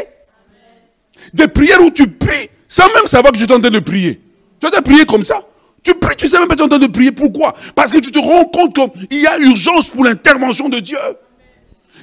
Des 1.34 1.48
prières 1.48 1.82
où 1.82 1.92
tu 1.92 2.08
pries 2.08 2.50
sans 2.68 2.88
même 2.94 3.08
savoir 3.08 3.32
que 3.32 3.40
je 3.40 3.46
suis 3.46 3.54
en 3.54 3.60
de 3.60 3.80
prier. 3.80 4.22
Tu 4.60 4.68
as 4.68 4.82
prier 4.82 5.06
comme 5.06 5.24
ça? 5.24 5.42
Tu 5.84 5.94
pries, 5.96 6.16
tu 6.18 6.28
sais 6.28 6.40
même 6.40 6.48
pas 6.48 6.56
que 6.56 6.60
tu 6.60 6.64
es 6.64 6.66
en 6.66 6.70
train 6.70 6.80
de 6.80 6.92
prier. 6.92 7.12
Pourquoi? 7.12 7.56
Parce 7.76 7.92
que 7.92 8.00
tu 8.00 8.12
te 8.12 8.20
rends 8.20 8.46
compte 8.46 8.76
qu'il 8.76 9.22
y 9.22 9.28
a 9.28 9.40
urgence 9.40 9.90
pour 9.90 10.04
l'intervention 10.04 10.68
de 10.70 10.80
Dieu. 10.80 10.98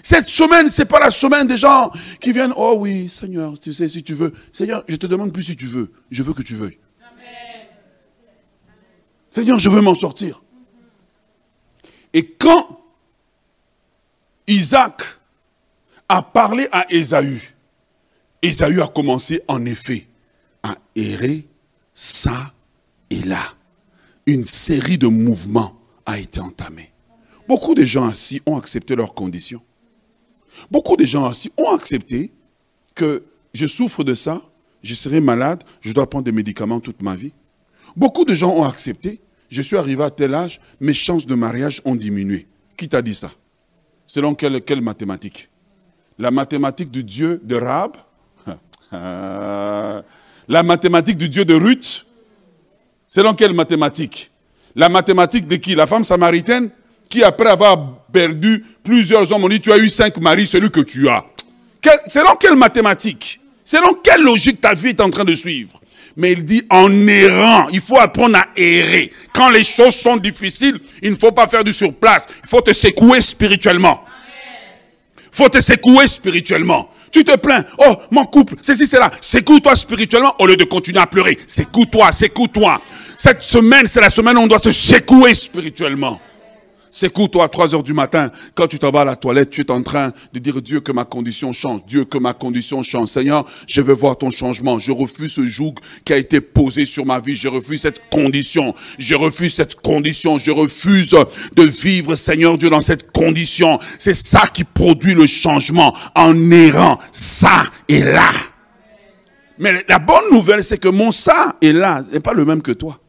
Cette 0.02 0.26
semaine, 0.26 0.68
c'est 0.70 0.85
pas 0.85 1.00
la 1.00 1.11
semaine 1.11 1.46
des 1.46 1.57
gens 1.57 1.90
qui 2.20 2.33
viennent, 2.33 2.52
oh 2.57 2.76
oui, 2.78 3.09
Seigneur, 3.09 3.59
tu 3.59 3.72
sais, 3.72 3.88
si 3.88 4.02
tu 4.02 4.14
veux. 4.14 4.33
Seigneur, 4.52 4.85
je 4.88 4.96
te 4.96 5.07
demande 5.07 5.33
plus 5.33 5.42
si 5.42 5.57
tu 5.57 5.66
veux. 5.66 5.92
Je 6.11 6.22
veux 6.22 6.33
que 6.33 6.42
tu 6.42 6.57
veuilles. 6.57 6.78
Seigneur, 9.30 9.59
je 9.59 9.68
veux 9.68 9.80
m'en 9.80 9.94
sortir. 9.94 10.42
Et 12.12 12.24
quand 12.24 12.80
Isaac 14.46 15.02
a 16.09 16.22
parlé 16.22 16.68
à 16.70 16.87
Ésaü, 16.92 17.40
Ésaü 18.42 18.80
a 18.80 18.87
commencé 18.87 19.42
en 19.48 19.64
effet 19.66 20.07
à 20.62 20.76
errer 20.94 21.48
ça 21.94 22.52
et 23.11 23.22
là. 23.22 23.42
Une 24.26 24.44
série 24.44 24.98
de 24.98 25.09
mouvements 25.09 25.80
a 26.07 26.18
été 26.18 26.40
entamée. 26.40 26.92
Beaucoup 27.48 27.74
de 27.74 27.85
gens 27.85 28.07
assis 28.07 28.40
ont 28.46 28.57
accepté 28.57 28.94
leurs 28.96 29.14
conditions. 29.14 29.62
Beaucoup 30.71 30.97
de 30.97 31.05
gens 31.05 31.29
aussi 31.29 31.53
ont 31.57 31.71
accepté 31.75 32.33
que 32.95 33.25
je 33.53 33.67
souffre 33.67 34.05
de 34.05 34.14
ça, 34.14 34.43
je 34.83 34.95
serai 34.95 35.21
malade, 35.21 35.62
je 35.81 35.93
dois 35.93 36.09
prendre 36.09 36.25
des 36.25 36.33
médicaments 36.33 36.81
toute 36.81 37.03
ma 37.03 37.17
vie. 37.17 37.33
Beaucoup 37.97 38.25
de 38.25 38.35
gens 38.35 38.51
ont 38.51 38.64
accepté, 38.64 39.21
je 39.49 39.62
suis 39.62 39.77
arrivé 39.77 40.03
à 40.03 40.11
tel 40.11 40.35
âge, 40.35 40.61
mes 40.81 40.95
chances 40.95 41.27
de 41.27 41.35
mariage 41.35 41.81
ont 41.85 41.95
diminué. 41.95 42.47
Qui 42.77 42.88
t'a 42.88 43.03
dit 43.03 43.14
ça? 43.14 43.31
Selon 44.07 44.35
quelle, 44.35 44.61
quelle 44.62 44.81
mathématique? 44.81 45.49
La 46.19 46.31
mathématique 46.31 46.90
du 46.90 47.03
Dieu 47.05 47.40
de 47.43 47.57
Rab? 47.57 47.97
La 50.47 50.62
mathématique 50.62 51.17
du 51.17 51.29
Dieu 51.29 51.45
de 51.45 51.55
Ruth? 51.55 52.07
Selon 53.07 53.35
quelle 53.35 53.55
mathématique? 53.55 54.31
La 54.75 54.88
mathématique 54.88 55.47
de 55.47 55.57
qui? 55.57 55.75
La 55.75 55.87
femme 55.87 56.05
samaritaine? 56.05 56.71
Qui 57.09 57.23
après 57.23 57.49
avoir 57.49 57.79
perdu 58.12 58.64
plusieurs 58.83 59.31
hommes, 59.33 59.45
on 59.45 59.49
dit 59.49 59.61
tu 59.61 59.73
as 59.73 59.79
eu 59.79 59.88
cinq 59.88 60.19
maris, 60.19 60.47
celui 60.47 60.71
que 60.71 60.81
tu 60.81 61.09
as. 61.09 61.25
Selon 62.07 62.37
quelle 62.37 62.57
mathématique? 62.57 63.40
Selon 63.64 63.95
quelle 64.03 64.23
logique 64.23 64.61
ta 64.61 64.75
vie 64.75 64.90
est 64.90 65.01
en 65.01 65.11
train 65.11 65.25
de 65.25 65.35
suivre? 65.35 65.81
Mais 66.17 66.33
il 66.33 66.45
dit 66.45 66.62
en 66.71 67.09
errant, 67.09 67.69
il 67.73 67.81
faut 67.81 67.99
apprendre 67.99 68.37
à 68.37 68.47
errer. 68.57 69.12
Quand 69.35 69.51
les 69.51 69.64
choses 69.64 69.97
sont 69.97 70.17
difficiles, 70.17 70.79
il 71.03 71.11
ne 71.11 71.17
faut 71.17 71.33
pas 71.33 71.47
faire 71.47 71.64
du 71.64 71.73
surplace. 71.73 72.27
Il 72.45 72.49
faut 72.49 72.61
te 72.61 72.73
secouer 72.73 73.21
spirituellement. 73.21 74.05
Il 75.17 75.37
faut 75.37 75.49
te 75.49 75.61
secouer 75.61 76.07
spirituellement. 76.07 76.88
Tu 77.11 77.25
te 77.25 77.37
plains, 77.37 77.64
oh 77.79 77.97
mon 78.11 78.25
couple, 78.27 78.57
ceci, 78.61 78.87
c'est 78.87 78.99
là. 78.99 79.11
Secoue-toi 79.21 79.75
spirituellement 79.77 80.35
au 80.40 80.47
lieu 80.47 80.57
de 80.57 80.64
continuer 80.64 81.01
à 81.01 81.07
pleurer. 81.07 81.38
Secoue-toi, 81.47 82.12
secoue-toi. 82.12 82.81
Cette 83.17 83.43
semaine, 83.43 83.87
c'est 83.87 84.01
la 84.01 84.11
semaine 84.11 84.37
où 84.37 84.40
on 84.40 84.47
doit 84.47 84.59
se 84.59 84.73
secouer 84.73 85.35
spirituellement. 85.35 86.21
Secoue-toi 86.94 87.42
à 87.42 87.48
3 87.48 87.74
heures 87.74 87.83
du 87.83 87.92
matin, 87.92 88.30
quand 88.54 88.68
tu 88.68 88.78
t'en 88.78 88.92
vas 88.92 89.00
à 89.00 89.04
la 89.04 89.16
toilette, 89.16 89.50
tu 89.50 89.62
es 89.62 89.70
en 89.72 89.83
train 89.83 90.12
de 90.33 90.38
dire 90.38 90.62
Dieu 90.62 90.78
que 90.78 90.92
ma 90.92 91.04
condition 91.04 91.52
change, 91.52 91.80
Dieu 91.88 92.04
que 92.04 92.18
ma 92.18 92.35
condition 92.35 92.85
change. 92.85 93.09
Seigneur, 93.09 93.44
je 93.66 93.80
veux 93.80 93.92
voir 93.92 94.16
ton 94.16 94.30
changement. 94.30 94.78
Je 94.78 94.92
refuse 94.92 95.33
ce 95.33 95.44
joug 95.44 95.74
qui 96.04 96.12
a 96.12 96.16
été 96.16 96.40
posé 96.40 96.87
sur 96.87 97.04
ma 97.04 97.18
vie. 97.18 97.35
Je 97.35 97.48
refuse 97.48 97.80
cette 97.80 98.00
condition. 98.11 98.76
Je 98.96 99.16
refuse 99.16 99.54
cette 99.54 99.74
condition. 99.74 100.38
Je 100.38 100.52
refuse 100.52 101.16
de 101.57 101.62
vivre, 101.64 102.14
Seigneur 102.14 102.57
Dieu, 102.59 102.70
dans 102.70 102.80
cette 102.80 103.11
condition. 103.11 103.80
C'est 103.98 104.14
ça 104.14 104.42
qui 104.46 104.62
produit 104.62 105.14
le 105.14 105.26
changement 105.26 105.96
en 106.14 106.48
errant 106.52 107.00
ça 107.11 107.64
et 107.88 108.04
là. 108.04 108.30
Mais 109.59 109.85
la 109.88 109.98
bonne 109.98 110.30
nouvelle, 110.30 110.62
c'est 110.62 110.78
que 110.78 110.88
mon 110.88 111.11
ça 111.11 111.57
et 111.61 111.72
là 111.72 112.04
n'est 112.12 112.20
pas 112.20 112.35
le 112.35 112.44
même 112.44 112.62
que 112.62 112.70
toi. 112.70 113.00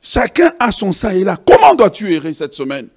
Chacun 0.00 0.52
a 0.58 0.72
son 0.72 0.92
ça 0.92 1.14
et 1.14 1.24
là. 1.24 1.36
Comment 1.36 1.74
dois-tu 1.74 2.12
errer 2.12 2.32
cette 2.32 2.54
semaine? 2.54 2.88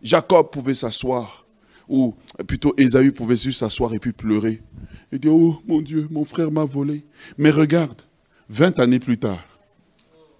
Jacob 0.00 0.50
pouvait 0.50 0.74
s'asseoir, 0.74 1.44
ou 1.88 2.14
plutôt 2.46 2.72
Ésaü 2.76 3.12
pouvait 3.12 3.36
juste 3.36 3.58
s'asseoir 3.58 3.92
et 3.94 3.98
puis 3.98 4.12
pleurer. 4.12 4.62
Il 5.10 5.18
dit, 5.18 5.28
oh 5.28 5.60
mon 5.66 5.80
Dieu, 5.80 6.06
mon 6.10 6.24
frère 6.24 6.52
m'a 6.52 6.64
volé. 6.64 7.04
Mais 7.36 7.50
regarde, 7.50 8.02
20 8.48 8.78
années 8.78 9.00
plus 9.00 9.18
tard, 9.18 9.42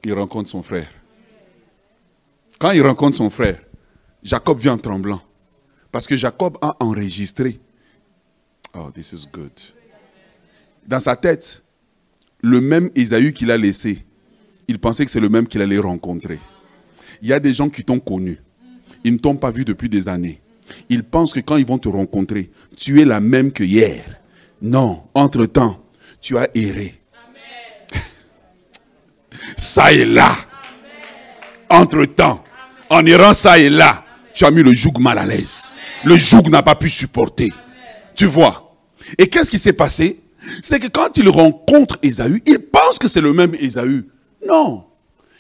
il 0.05 0.13
rencontre 0.13 0.49
son 0.49 0.63
frère. 0.63 0.89
Quand 2.59 2.71
il 2.71 2.83
rencontre 2.83 3.17
son 3.17 3.31
frère, 3.31 3.59
Jacob 4.23 4.59
vient 4.59 4.75
en 4.75 4.79
tremblant. 4.79 5.23
Parce 5.91 6.07
que 6.07 6.17
Jacob 6.17 6.59
a 6.61 6.77
enregistré. 6.81 7.61
Oh, 8.75 8.91
this 8.93 9.13
is 9.13 9.27
good. 9.33 9.53
Dans 10.87 11.01
sa 11.01 11.17
tête, 11.17 11.65
le 12.41 12.61
même 12.61 12.91
Ésaü 12.95 13.33
qu'il 13.33 13.51
a 13.51 13.57
laissé, 13.57 14.05
il 14.69 14.79
pensait 14.79 15.05
que 15.05 15.11
c'est 15.11 15.21
le 15.21 15.29
même 15.29 15.47
qu'il 15.47 15.63
allait 15.63 15.79
rencontrer. 15.79 16.39
Il 17.23 17.29
y 17.29 17.33
a 17.33 17.41
des 17.41 17.53
gens 17.53 17.69
qui 17.69 17.83
t'ont 17.83 17.99
connu. 17.99 18.39
Ils 19.03 19.15
ne 19.15 19.19
t'ont 19.19 19.37
pas 19.37 19.51
vu 19.51 19.65
depuis 19.65 19.89
des 19.89 20.09
années. 20.09 20.41
Ils 20.89 21.03
pensent 21.03 21.33
que 21.33 21.41
quand 21.41 21.57
ils 21.57 21.67
vont 21.67 21.79
te 21.79 21.89
rencontrer, 21.89 22.51
tu 22.77 23.01
es 23.01 23.05
la 23.05 23.21
même 23.21 23.51
que 23.51 23.65
hier. 23.65 24.05
Non, 24.61 25.05
entre-temps, 25.15 25.83
tu 26.21 26.37
as 26.37 26.49
erré. 26.55 26.95
Ça 29.57 29.93
et 29.93 30.05
là. 30.05 30.37
Entre-temps, 31.71 32.45
en 32.89 33.05
errant 33.05 33.35
ça 33.35 33.59
et 33.59 33.69
là, 33.69 34.05
tu 34.33 34.47
as 34.47 34.51
mis 34.51 34.63
le 34.63 34.73
joug 34.73 34.99
mal 34.99 35.19
à 35.19 35.27
l'aise. 35.27 35.75
Le 36.05 36.17
joug 36.17 36.49
n'a 36.49 36.63
pas 36.63 36.75
pu 36.75 36.89
supporter. 36.89 37.53
Tu 38.15 38.25
vois? 38.25 38.75
Et 39.19 39.29
qu'est-ce 39.29 39.51
qui 39.51 39.59
s'est 39.59 39.75
passé? 39.75 40.21
C'est 40.63 40.81
que 40.81 40.87
quand 40.87 41.17
il 41.19 41.29
rencontre 41.29 41.99
Ésaü, 42.03 42.43
il 42.47 42.59
pense 42.59 42.99
que 42.99 43.07
c'est 43.07 43.21
le 43.21 43.35
même 43.35 43.55
Ésaü. 43.57 44.07
Non. 44.47 44.85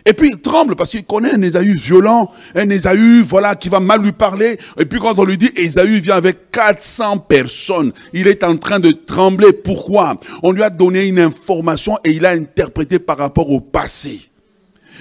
Et 0.06 0.14
puis 0.14 0.30
il 0.30 0.40
tremble 0.40 0.74
parce 0.74 0.90
qu'il 0.90 1.04
connaît 1.04 1.34
un 1.34 1.42
Ésaü 1.42 1.74
violent, 1.74 2.32
un 2.54 2.70
Ésaü, 2.70 3.20
voilà, 3.20 3.54
qui 3.56 3.68
va 3.68 3.78
mal 3.78 4.02
lui 4.02 4.12
parler. 4.12 4.58
Et 4.78 4.86
puis 4.86 4.98
quand 5.00 5.18
on 5.18 5.24
lui 5.24 5.36
dit, 5.36 5.50
Ésaü 5.54 6.00
vient 6.00 6.16
avec 6.16 6.50
400 6.50 7.18
personnes, 7.18 7.92
il 8.14 8.26
est 8.26 8.42
en 8.42 8.56
train 8.56 8.80
de 8.80 8.90
trembler. 8.90 9.52
Pourquoi? 9.52 10.18
On 10.42 10.52
lui 10.52 10.62
a 10.62 10.70
donné 10.70 11.08
une 11.08 11.18
information 11.18 11.98
et 12.04 12.12
il 12.12 12.24
a 12.24 12.30
interprété 12.30 12.98
par 12.98 13.18
rapport 13.18 13.50
au 13.50 13.60
passé. 13.60 14.20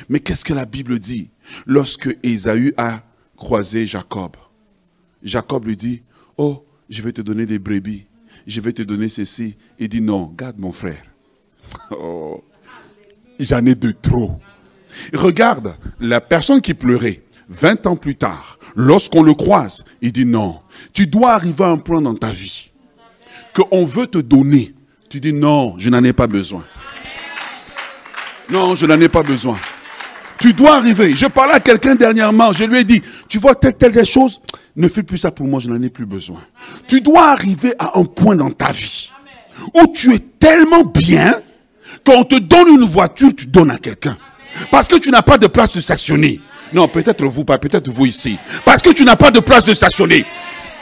Mais 0.09 0.19
qu'est-ce 0.19 0.43
que 0.43 0.53
la 0.53 0.65
Bible 0.65 0.99
dit? 0.99 1.29
Lorsque 1.65 2.17
Ésaü 2.23 2.73
a 2.75 2.99
croisé 3.37 3.85
Jacob, 3.85 4.35
Jacob 5.23 5.65
lui 5.65 5.77
dit, 5.77 6.03
oh, 6.37 6.65
je 6.89 7.01
vais 7.01 7.13
te 7.13 7.21
donner 7.21 7.45
des 7.45 7.59
brebis, 7.59 8.07
je 8.45 8.59
vais 8.59 8.73
te 8.73 8.81
donner 8.81 9.07
ceci. 9.07 9.55
Il 9.79 9.87
dit, 9.87 10.01
non, 10.01 10.33
garde 10.37 10.59
mon 10.59 10.71
frère. 10.73 11.03
Oh, 11.91 12.43
j'en 13.39 13.65
ai 13.65 13.75
de 13.75 13.91
trop. 13.91 14.39
Regarde, 15.13 15.75
la 15.99 16.21
personne 16.21 16.61
qui 16.61 16.73
pleurait, 16.73 17.23
20 17.49 17.87
ans 17.87 17.95
plus 17.95 18.15
tard, 18.15 18.57
lorsqu'on 18.75 19.23
le 19.23 19.33
croise, 19.33 19.85
il 20.01 20.11
dit 20.11 20.25
non, 20.25 20.59
tu 20.93 21.07
dois 21.07 21.33
arriver 21.33 21.63
à 21.63 21.69
un 21.69 21.77
point 21.77 22.01
dans 22.01 22.15
ta 22.15 22.29
vie 22.29 22.71
qu'on 23.53 23.85
veut 23.85 24.07
te 24.07 24.17
donner. 24.17 24.73
Tu 25.09 25.19
dis 25.19 25.33
non, 25.33 25.75
je 25.77 25.89
n'en 25.89 26.03
ai 26.03 26.13
pas 26.13 26.27
besoin. 26.27 26.63
Non, 28.49 28.75
je 28.75 28.85
n'en 28.85 28.99
ai 28.99 29.09
pas 29.09 29.23
besoin. 29.23 29.57
Tu 30.39 30.53
dois 30.53 30.75
arriver. 30.75 31.15
Je 31.15 31.25
parlais 31.25 31.55
à 31.55 31.59
quelqu'un 31.59 31.95
dernièrement, 31.95 32.53
je 32.53 32.63
lui 32.63 32.79
ai 32.79 32.83
dit, 32.83 33.01
tu 33.27 33.39
vois 33.39 33.55
telle, 33.55 33.75
telle, 33.75 33.93
telle 33.93 34.05
chose, 34.05 34.41
ne 34.75 34.87
fais 34.87 35.03
plus 35.03 35.17
ça 35.17 35.31
pour 35.31 35.47
moi, 35.47 35.59
je 35.59 35.69
n'en 35.69 35.81
ai 35.81 35.89
plus 35.89 36.05
besoin. 36.05 36.39
Tu 36.87 37.01
dois 37.01 37.31
arriver 37.31 37.73
à 37.79 37.97
un 37.97 38.03
point 38.05 38.35
dans 38.35 38.51
ta 38.51 38.71
vie 38.71 39.11
où 39.73 39.87
tu 39.87 40.13
es 40.13 40.19
tellement 40.19 40.83
bien 40.83 41.33
qu'on 42.07 42.23
te 42.23 42.35
donne 42.35 42.69
une 42.69 42.85
voiture, 42.85 43.29
tu 43.35 43.47
donnes 43.47 43.71
à 43.71 43.77
quelqu'un. 43.77 44.17
Parce 44.71 44.87
que 44.87 44.95
tu 44.95 45.11
n'as 45.11 45.21
pas 45.21 45.37
de 45.37 45.47
place 45.47 45.73
de 45.73 45.81
stationner. 45.81 46.39
Non, 46.73 46.87
peut-être 46.87 47.23
vous 47.25 47.43
pas, 47.43 47.57
peut-être 47.57 47.89
vous 47.89 48.05
ici. 48.05 48.37
Parce 48.65 48.81
que 48.81 48.89
tu 48.91 49.03
n'as 49.03 49.15
pas 49.15 49.31
de 49.31 49.39
place 49.39 49.65
de 49.65 49.73
stationner. 49.73 50.25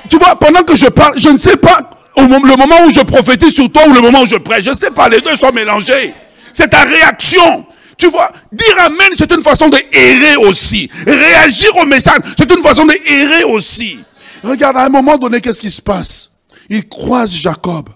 Tu 0.10 0.18
vois, 0.18 0.38
pendant 0.38 0.64
que 0.64 0.76
je 0.76 0.86
parle, 0.86 1.18
je 1.18 1.30
ne 1.30 1.38
sais 1.38 1.58
pas 1.58 1.90
le 2.18 2.56
moment 2.56 2.86
où 2.86 2.90
je 2.90 3.02
prophétise 3.02 3.54
sur 3.54 3.72
toi 3.72 3.84
ou 3.88 3.94
le 3.94 4.02
moment 4.02 4.22
où 4.22 4.26
je 4.26 4.36
prêche. 4.36 4.64
Je 4.64 4.72
ne 4.72 4.78
sais 4.78 4.92
pas, 4.92 5.10
les 5.10 5.22
deux 5.22 5.36
sont 5.36 5.52
mélangés. 5.52 6.14
C'est 6.54 6.70
ta 6.70 6.84
réaction. 6.84 7.66
Tu 7.98 8.08
vois, 8.08 8.32
dire 8.52 8.76
Amen, 8.80 9.10
c'est 9.18 9.32
une 9.32 9.42
façon 9.42 9.70
de 9.70 9.78
errer 9.94 10.36
aussi. 10.36 10.90
Réagir 11.08 11.76
au 11.78 11.86
message, 11.86 12.20
c'est 12.38 12.52
une 12.52 12.62
façon 12.62 12.86
de 12.86 12.94
errer 12.94 13.44
aussi. 13.46 14.00
Regarde, 14.44 14.78
à 14.78 14.86
un 14.86 14.90
moment 14.90 15.18
donné, 15.18 15.42
qu'est-ce 15.42 15.62
qui 15.62 15.72
se 15.72 15.82
passe? 15.82 16.32
Il 16.70 16.88
croise 16.88 17.34
Jacob. 17.34 17.90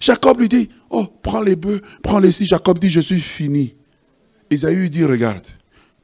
Jacob 0.00 0.40
lui 0.40 0.48
dit, 0.48 0.68
oh, 0.94 1.06
prends 1.22 1.40
les 1.42 1.56
bœufs, 1.56 1.80
prends 2.02 2.18
les 2.18 2.32
six. 2.32 2.46
Jacob 2.46 2.78
dit, 2.78 2.88
je 2.88 3.00
suis 3.00 3.20
fini. 3.20 3.74
Isaïe 4.50 4.88
dit, 4.88 5.04
regarde, 5.04 5.46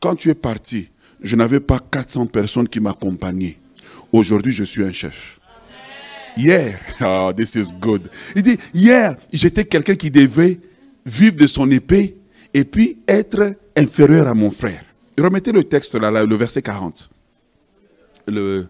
quand 0.00 0.16
tu 0.16 0.31
es 0.31 0.35
parti, 0.35 0.90
je 1.20 1.37
n'avais 1.37 1.61
pas 1.61 1.79
400 1.79 2.26
personnes 2.26 2.68
qui 2.68 2.81
m'accompagnaient. 2.81 3.59
Aujourd'hui, 4.12 4.53
je 4.53 4.64
suis 4.64 4.83
un 4.83 4.92
chef. 4.92 5.40
Hier, 6.37 6.81
oh, 7.00 7.33
this 7.37 7.55
is 7.55 7.72
good. 7.79 8.11
Il 8.35 8.42
dit, 8.42 8.57
hier, 8.72 9.16
j'étais 9.33 9.64
quelqu'un 9.64 9.94
qui 9.94 10.11
devait 10.11 10.61
vivre 11.05 11.37
de 11.37 11.46
son 11.46 11.70
épée 11.70 12.16
et 12.53 12.64
puis 12.64 12.98
être 13.07 13.55
inférieur 13.76 14.26
à 14.26 14.35
mon 14.35 14.50
frère. 14.50 14.85
Remettez 15.18 15.53
le 15.53 15.64
texte 15.64 15.94
là, 15.94 16.11
le 16.11 16.37
verset 16.37 16.62
40. 16.62 17.11
Le, 18.26 18.66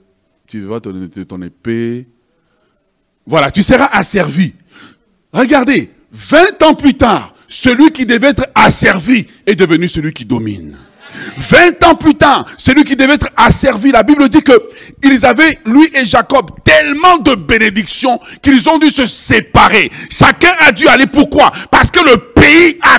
tu 0.46 0.62
vas 0.62 0.80
donner 0.80 1.08
ton 1.08 1.40
épée. 1.42 2.08
Voilà, 3.26 3.50
tu 3.50 3.62
seras 3.62 3.86
asservi. 3.86 4.54
Regardez, 5.32 5.90
20 6.12 6.62
ans 6.62 6.74
plus 6.74 6.94
tard, 6.94 7.34
celui 7.46 7.90
qui 7.92 8.06
devait 8.06 8.28
être 8.28 8.46
asservi 8.54 9.26
est 9.46 9.54
devenu 9.54 9.88
celui 9.88 10.12
qui 10.12 10.24
domine. 10.24 10.76
20 11.38 11.84
ans 11.84 11.94
plus 11.94 12.14
tard, 12.14 12.46
celui 12.56 12.84
qui 12.84 12.96
devait 12.96 13.14
être 13.14 13.28
asservi, 13.36 13.90
la 13.90 14.02
Bible 14.02 14.28
dit 14.28 14.42
que 14.42 14.52
ils 15.02 15.26
avaient, 15.26 15.58
lui 15.66 15.86
et 15.96 16.04
Jacob, 16.04 16.50
tellement 16.64 17.18
de 17.18 17.34
bénédictions 17.34 18.20
qu'ils 18.42 18.68
ont 18.68 18.78
dû 18.78 18.90
se 18.90 19.06
séparer. 19.06 19.90
Chacun 20.08 20.52
a 20.60 20.72
dû 20.72 20.86
aller. 20.86 21.06
Pourquoi? 21.06 21.50
Parce 21.70 21.90
que 21.90 22.00
le 22.00 22.29
à 22.82 22.98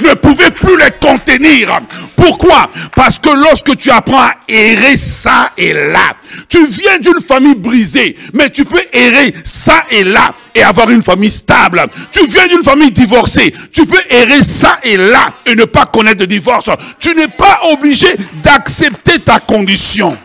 ne 0.00 0.14
pouvait 0.14 0.50
plus 0.50 0.76
les 0.76 0.90
contenir. 1.00 1.80
Pourquoi? 2.16 2.70
Parce 2.94 3.18
que 3.18 3.30
lorsque 3.30 3.76
tu 3.76 3.90
apprends 3.90 4.20
à 4.20 4.34
errer 4.48 4.96
ça 4.96 5.46
et 5.56 5.72
là, 5.72 6.14
tu 6.48 6.66
viens 6.66 6.98
d'une 6.98 7.20
famille 7.20 7.54
brisée, 7.54 8.16
mais 8.34 8.50
tu 8.50 8.64
peux 8.64 8.82
errer 8.92 9.34
ça 9.44 9.84
et 9.90 10.04
là 10.04 10.34
et 10.54 10.62
avoir 10.62 10.90
une 10.90 11.02
famille 11.02 11.30
stable. 11.30 11.82
Tu 12.12 12.26
viens 12.26 12.46
d'une 12.46 12.62
famille 12.62 12.92
divorcée, 12.92 13.52
tu 13.72 13.86
peux 13.86 14.00
errer 14.10 14.42
ça 14.42 14.76
et 14.84 14.96
là 14.96 15.34
et 15.46 15.54
ne 15.54 15.64
pas 15.64 15.86
connaître 15.86 16.18
de 16.18 16.26
divorce. 16.26 16.70
Tu 16.98 17.14
n'es 17.14 17.28
pas 17.28 17.60
obligé 17.72 18.08
d'accepter 18.42 19.20
ta 19.20 19.40
condition. 19.40 20.16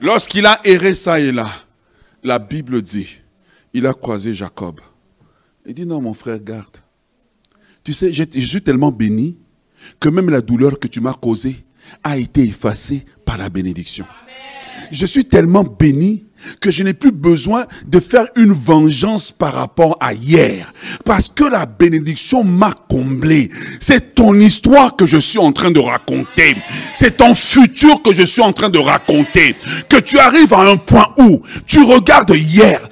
Lorsqu'il 0.00 0.46
a 0.46 0.58
erré 0.64 0.94
ça 0.94 1.20
et 1.20 1.30
là, 1.30 1.46
la 2.22 2.38
Bible 2.38 2.82
dit, 2.82 3.18
il 3.72 3.86
a 3.86 3.92
croisé 3.92 4.34
Jacob. 4.34 4.80
Il 5.66 5.74
dit, 5.74 5.86
non 5.86 6.00
mon 6.00 6.14
frère, 6.14 6.40
garde. 6.40 6.78
Tu 7.84 7.92
sais, 7.92 8.12
je 8.12 8.46
suis 8.46 8.62
tellement 8.62 8.92
béni 8.92 9.38
que 9.98 10.08
même 10.08 10.30
la 10.30 10.40
douleur 10.40 10.78
que 10.78 10.88
tu 10.88 11.00
m'as 11.00 11.14
causée 11.14 11.64
a 12.04 12.16
été 12.18 12.42
effacée 12.42 13.04
par 13.24 13.38
la 13.38 13.48
bénédiction. 13.48 14.04
Je 14.90 15.06
suis 15.06 15.24
tellement 15.24 15.64
béni 15.64 16.26
que 16.60 16.70
je 16.70 16.82
n'ai 16.82 16.94
plus 16.94 17.12
besoin 17.12 17.66
de 17.86 18.00
faire 18.00 18.26
une 18.36 18.52
vengeance 18.52 19.30
par 19.30 19.54
rapport 19.54 19.96
à 20.00 20.14
hier. 20.14 20.72
Parce 21.04 21.28
que 21.28 21.44
la 21.44 21.66
bénédiction 21.66 22.44
m'a 22.44 22.72
comblé. 22.88 23.50
C'est 23.78 24.14
ton 24.14 24.34
histoire 24.34 24.96
que 24.96 25.06
je 25.06 25.18
suis 25.18 25.38
en 25.38 25.52
train 25.52 25.70
de 25.70 25.80
raconter. 25.80 26.56
C'est 26.94 27.18
ton 27.18 27.34
futur 27.34 28.02
que 28.02 28.12
je 28.12 28.22
suis 28.22 28.42
en 28.42 28.52
train 28.52 28.70
de 28.70 28.78
raconter. 28.78 29.56
Que 29.88 30.00
tu 30.00 30.18
arrives 30.18 30.54
à 30.54 30.62
un 30.62 30.76
point 30.76 31.12
où 31.18 31.42
tu 31.66 31.82
regardes 31.82 32.30
hier. 32.34 32.88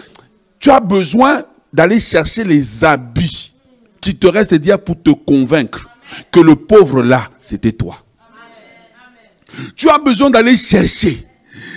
Tu 0.60 0.70
as 0.70 0.80
besoin 0.80 1.44
d'aller 1.72 2.00
chercher 2.00 2.44
les 2.44 2.84
habits 2.84 3.52
qui 4.00 4.16
te 4.16 4.26
restent 4.26 4.54
dire 4.54 4.78
pour 4.78 5.00
te 5.02 5.10
convaincre 5.10 5.88
que 6.30 6.40
le 6.40 6.56
pauvre 6.56 7.02
là, 7.02 7.28
c'était 7.40 7.72
toi. 7.72 7.96
Tu 9.76 9.88
as 9.88 9.98
besoin 9.98 10.30
d'aller 10.30 10.56
chercher. 10.56 11.26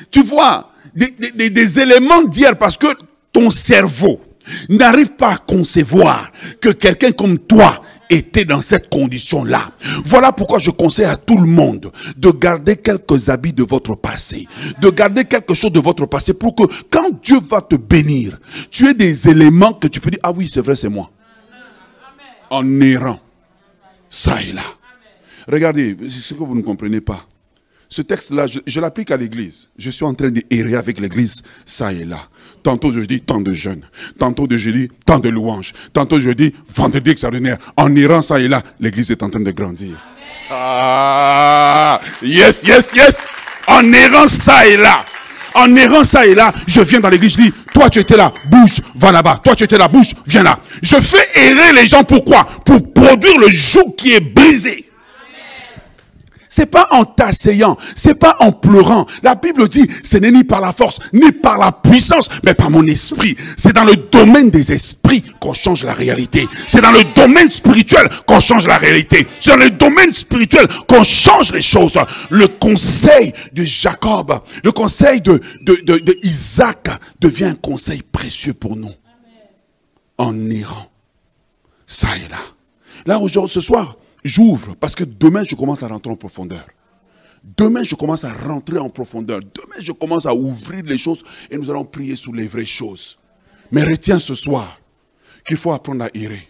Tu 0.10 0.22
vois, 0.24 0.72
des, 0.94 1.80
éléments 1.80 2.24
d'hier 2.24 2.58
parce 2.58 2.78
que 2.78 2.88
ton 3.32 3.50
cerveau 3.50 4.22
n'arrive 4.70 5.12
pas 5.12 5.34
à 5.34 5.38
concevoir 5.38 6.32
que 6.60 6.70
quelqu'un 6.70 7.12
comme 7.12 7.38
toi 7.38 7.82
était 8.12 8.46
dans 8.46 8.62
cette 8.62 8.90
condition-là. 8.90 9.72
Voilà 10.06 10.32
pourquoi 10.32 10.60
je 10.60 10.70
conseille 10.70 11.06
à 11.06 11.16
tout 11.18 11.38
le 11.38 11.48
monde 11.48 11.92
de 12.18 12.30
garder 12.30 12.76
quelques 12.76 13.30
habits 13.30 13.54
de 13.54 13.64
votre 13.64 13.96
passé, 13.96 14.48
de 14.80 14.90
garder 14.90 15.26
quelque 15.26 15.54
chose 15.54 15.72
de 15.72 15.80
votre 15.80 16.06
passé 16.06 16.34
pour 16.34 16.54
que 16.54 16.64
quand 16.90 17.10
Dieu 17.24 17.38
va 17.50 17.62
te 17.62 17.76
bénir, 17.76 18.38
tu 18.70 18.88
aies 18.88 18.94
des 18.94 19.30
éléments 19.30 19.74
que 19.74 19.88
tu 19.88 20.00
peux 20.00 20.12
dire, 20.12 20.20
ah 20.24 20.32
oui, 20.32 20.48
c'est 20.48 20.62
vrai, 20.62 20.76
c'est 20.76 20.90
moi. 20.90 21.10
En 22.50 22.82
errant. 22.82 23.20
Ça 24.10 24.42
et 24.44 24.52
là. 24.52 24.64
Regardez, 25.48 25.96
ce 26.10 26.34
que 26.34 26.44
vous 26.44 26.56
ne 26.56 26.62
comprenez 26.62 27.00
pas. 27.00 27.26
Ce 27.92 28.02
texte-là, 28.02 28.46
je, 28.66 28.80
l'applique 28.80 29.12
à 29.12 29.18
l'église. 29.18 29.68
Je 29.78 29.90
suis 29.90 30.06
en 30.06 30.14
train 30.14 30.30
d'errer 30.30 30.76
avec 30.76 30.98
l'église, 30.98 31.44
ça 31.66 31.92
et 31.92 32.06
là. 32.06 32.22
Tantôt 32.64 32.90
je 32.94 33.02
dis 33.02 33.20
tant 33.20 33.42
de 33.42 33.52
jeunes, 33.52 33.82
tantôt 34.18 34.48
je 34.50 34.70
dis 34.70 34.88
tant 35.06 35.20
de 35.20 35.28
louanges, 35.28 35.74
tantôt 35.92 36.22
je 36.22 36.30
dis 36.30 36.54
vendredi 36.74 37.12
extraordinaire. 37.12 37.58
En 37.76 37.94
errant 37.98 38.22
ça 38.22 38.40
et 38.40 38.48
là, 38.48 38.64
l'église 38.80 39.12
est 39.12 39.22
en 39.22 39.30
train 39.30 39.42
de 39.42 39.52
grandir. 39.52 39.98
Ah, 40.50 42.00
yes, 42.24 42.64
yes, 42.64 42.94
yes. 42.96 43.30
En 43.68 43.92
errant 43.92 44.28
ça 44.28 44.66
et 44.68 44.78
là. 44.78 45.04
En 45.54 45.76
errant 45.76 46.06
ça 46.06 46.26
et 46.26 46.34
là, 46.34 46.54
je 46.68 46.80
viens 46.80 47.02
dans 47.02 47.10
l'église, 47.10 47.34
je 47.34 47.42
dis, 47.42 47.54
toi 47.74 47.90
tu 47.90 48.00
étais 48.00 48.16
là, 48.16 48.32
bouge, 48.46 48.76
va 48.96 49.12
là-bas. 49.12 49.42
Toi 49.44 49.54
tu 49.54 49.66
étais 49.66 49.78
là, 49.78 49.90
bouge, 49.90 50.16
viens 50.26 50.44
là. 50.44 50.60
Je 50.82 50.96
fais 50.96 51.42
errer 51.42 51.74
les 51.74 51.88
gens, 51.88 52.06
pourquoi? 52.06 52.46
Pour 52.66 52.94
produire 52.94 53.38
le 53.38 53.50
joug 53.50 53.96
qui 53.98 54.14
est 54.14 54.22
brisé. 54.22 54.91
C'est 56.54 56.66
pas 56.66 56.86
en 56.92 57.06
t'asseyant, 57.06 57.78
c'est 57.96 58.16
pas 58.16 58.36
en 58.42 58.52
pleurant. 58.52 59.06
La 59.24 59.36
Bible 59.36 59.70
dit, 59.70 59.88
ce 60.04 60.18
n'est 60.18 60.34
ni 60.34 60.44
par 60.44 60.60
la 60.60 60.74
force, 60.74 61.00
ni 61.14 61.32
par 61.32 61.58
la 61.58 61.72
puissance, 61.72 62.28
mais 62.44 62.54
par 62.54 62.70
mon 62.70 62.86
esprit. 62.88 63.38
C'est 63.56 63.72
dans 63.72 63.86
le 63.86 63.96
domaine 63.96 64.50
des 64.50 64.74
esprits 64.74 65.24
qu'on 65.40 65.54
change 65.54 65.86
la 65.86 65.94
réalité. 65.94 66.46
C'est 66.68 66.82
dans 66.82 66.92
le 66.92 67.06
domaine 67.16 67.50
spirituel 67.50 68.10
qu'on 68.28 68.42
change 68.42 68.68
la 68.68 68.78
réalité. 68.78 69.26
C'est 69.40 69.52
dans 69.52 69.64
le 69.64 69.70
domaine 69.70 70.12
spirituel 70.12 70.68
qu'on 70.90 71.04
change 71.04 71.54
les 71.54 71.62
choses. 71.62 71.98
Le 72.30 72.50
conseil 72.50 73.32
de 73.54 73.64
Jacob, 73.64 74.38
le 74.66 74.74
conseil 74.74 75.22
de, 75.22 75.40
Isaac 76.22 76.90
devient 77.22 77.46
un 77.46 77.56
conseil 77.56 78.02
précieux 78.02 78.54
pour 78.54 78.76
nous. 78.76 78.92
En 80.18 80.50
errant. 80.50 80.92
Ça 81.88 82.10
est 82.18 82.30
là. 82.30 82.42
Là, 83.06 83.20
aujourd'hui, 83.20 83.54
ce 83.54 83.62
soir, 83.62 83.96
J'ouvre 84.24 84.76
parce 84.76 84.96
que 84.96 85.04
demain, 85.04 85.44
je 85.44 85.56
commence 85.56 85.84
à 85.84 85.88
rentrer 85.88 86.12
en 86.12 86.16
profondeur. 86.16 86.66
Demain, 87.44 87.84
je 87.84 87.96
commence 87.96 88.24
à 88.24 88.32
rentrer 88.32 88.78
en 88.78 88.90
profondeur. 88.90 89.40
Demain, 89.40 89.82
je 89.82 89.92
commence 89.92 90.26
à 90.26 90.36
ouvrir 90.36 90.84
les 90.84 90.98
choses 90.98 91.24
et 91.50 91.58
nous 91.58 91.70
allons 91.70 91.86
prier 91.86 92.16
sur 92.16 92.34
les 92.34 92.48
vraies 92.48 92.66
choses. 92.66 93.18
Mais 93.72 93.84
retiens 93.84 94.20
ce 94.20 94.36
soir 94.36 94.80
qu'il 95.46 95.58
faut 95.58 95.72
apprendre 95.72 96.04
à 96.04 96.10
errer. 96.14 96.48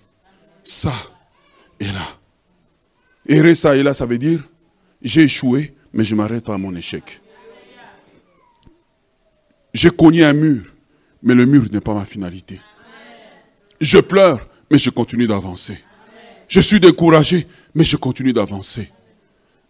Ça 0.63 0.93
et 1.79 1.85
là. 1.85 2.19
Errer 3.27 3.55
ça 3.55 3.75
et 3.75 3.83
là, 3.83 3.93
ça 3.93 4.05
veut 4.05 4.17
dire 4.17 4.41
j'ai 5.01 5.23
échoué, 5.23 5.73
mais 5.93 6.03
je 6.03 6.13
m'arrête 6.15 6.43
pas 6.43 6.53
à 6.53 6.57
mon 6.57 6.75
échec. 6.75 7.21
J'ai 9.73 9.89
cogné 9.89 10.23
un 10.23 10.33
mur, 10.33 10.63
mais 11.23 11.33
le 11.33 11.45
mur 11.45 11.65
n'est 11.71 11.81
pas 11.81 11.93
ma 11.93 12.05
finalité. 12.05 12.59
Je 13.79 13.97
pleure, 13.97 14.47
mais 14.69 14.77
je 14.77 14.89
continue 14.89 15.25
d'avancer. 15.25 15.79
Je 16.47 16.59
suis 16.59 16.79
découragé, 16.79 17.47
mais 17.73 17.83
je 17.83 17.97
continue 17.97 18.33
d'avancer. 18.33 18.91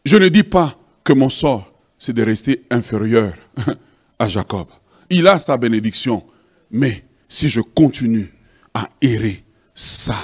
Je 0.06 0.18
ne 0.18 0.30
dis 0.30 0.44
pas 0.44 0.78
que 1.04 1.14
mon 1.14 1.30
sort, 1.30 1.72
c'est 1.98 2.14
de 2.14 2.24
rester 2.24 2.66
inférieur 2.70 3.34
à 4.20 4.28
Jacob. 4.28 4.68
Il 5.10 5.28
a 5.28 5.40
sa 5.40 5.58
bénédiction, 5.58 6.26
mais 6.72 7.06
si 7.28 7.50
je 7.50 7.62
continue 7.62 8.34
à 8.74 8.90
errer, 9.02 9.44
ça 9.74 10.18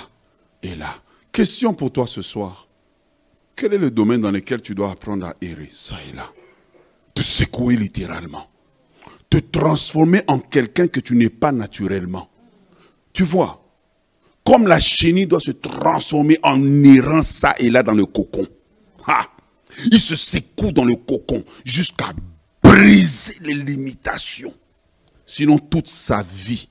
et 0.64 0.76
là. 0.76 0.94
Question 1.32 1.74
pour 1.74 1.92
toi 1.92 2.08
ce 2.08 2.22
soir. 2.22 2.68
Quel 3.56 3.74
est 3.74 3.78
le 3.78 3.92
domaine 3.92 4.22
dans 4.22 4.32
lequel 4.32 4.62
tu 4.62 4.76
dois 4.76 4.92
apprendre 4.92 5.26
à 5.26 5.36
errer, 5.42 5.70
ça 5.72 5.96
et 6.10 6.16
là? 6.16 6.32
Te 7.14 7.22
secouer 7.22 7.76
littéralement. 7.76 8.48
Te 9.30 9.38
transformer 9.38 10.22
en 10.28 10.40
quelqu'un 10.40 10.88
que 10.88 11.00
tu 11.00 11.16
n'es 11.16 11.30
pas 11.30 11.52
naturellement. 11.52 12.30
Tu 13.14 13.24
vois, 13.24 13.67
comme 14.48 14.66
la 14.66 14.80
chenille 14.80 15.28
doit 15.28 15.42
se 15.42 15.52
transformer 15.52 16.40
en 16.42 16.58
errant 16.86 17.22
ça 17.22 17.54
et 17.60 17.70
là 17.70 17.84
dans 17.84 17.92
le 17.92 18.06
cocon. 18.06 18.48
Il 19.92 20.00
se 20.00 20.16
secoue 20.16 20.72
dans 20.72 20.86
le 20.86 20.96
cocon 20.96 21.44
jusqu'à 21.66 22.14
briser 22.64 23.36
les 23.42 23.56
limitations. 23.56 24.54
Sinon, 25.26 25.60
toute 25.60 25.90
sa 25.90 26.24
vie, 26.24 26.70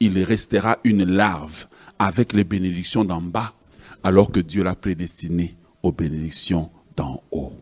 il 0.00 0.22
restera 0.22 0.78
une 0.84 1.04
larve 1.04 1.66
avec 1.98 2.32
les 2.32 2.44
bénédictions 2.44 3.04
d'en 3.04 3.20
bas, 3.20 3.52
alors 4.02 4.32
que 4.32 4.40
Dieu 4.40 4.62
l'a 4.62 4.74
prédestiné 4.74 5.54
aux 5.82 5.92
bénédictions 5.92 6.70
d'en 6.96 7.22
haut. 7.30 7.52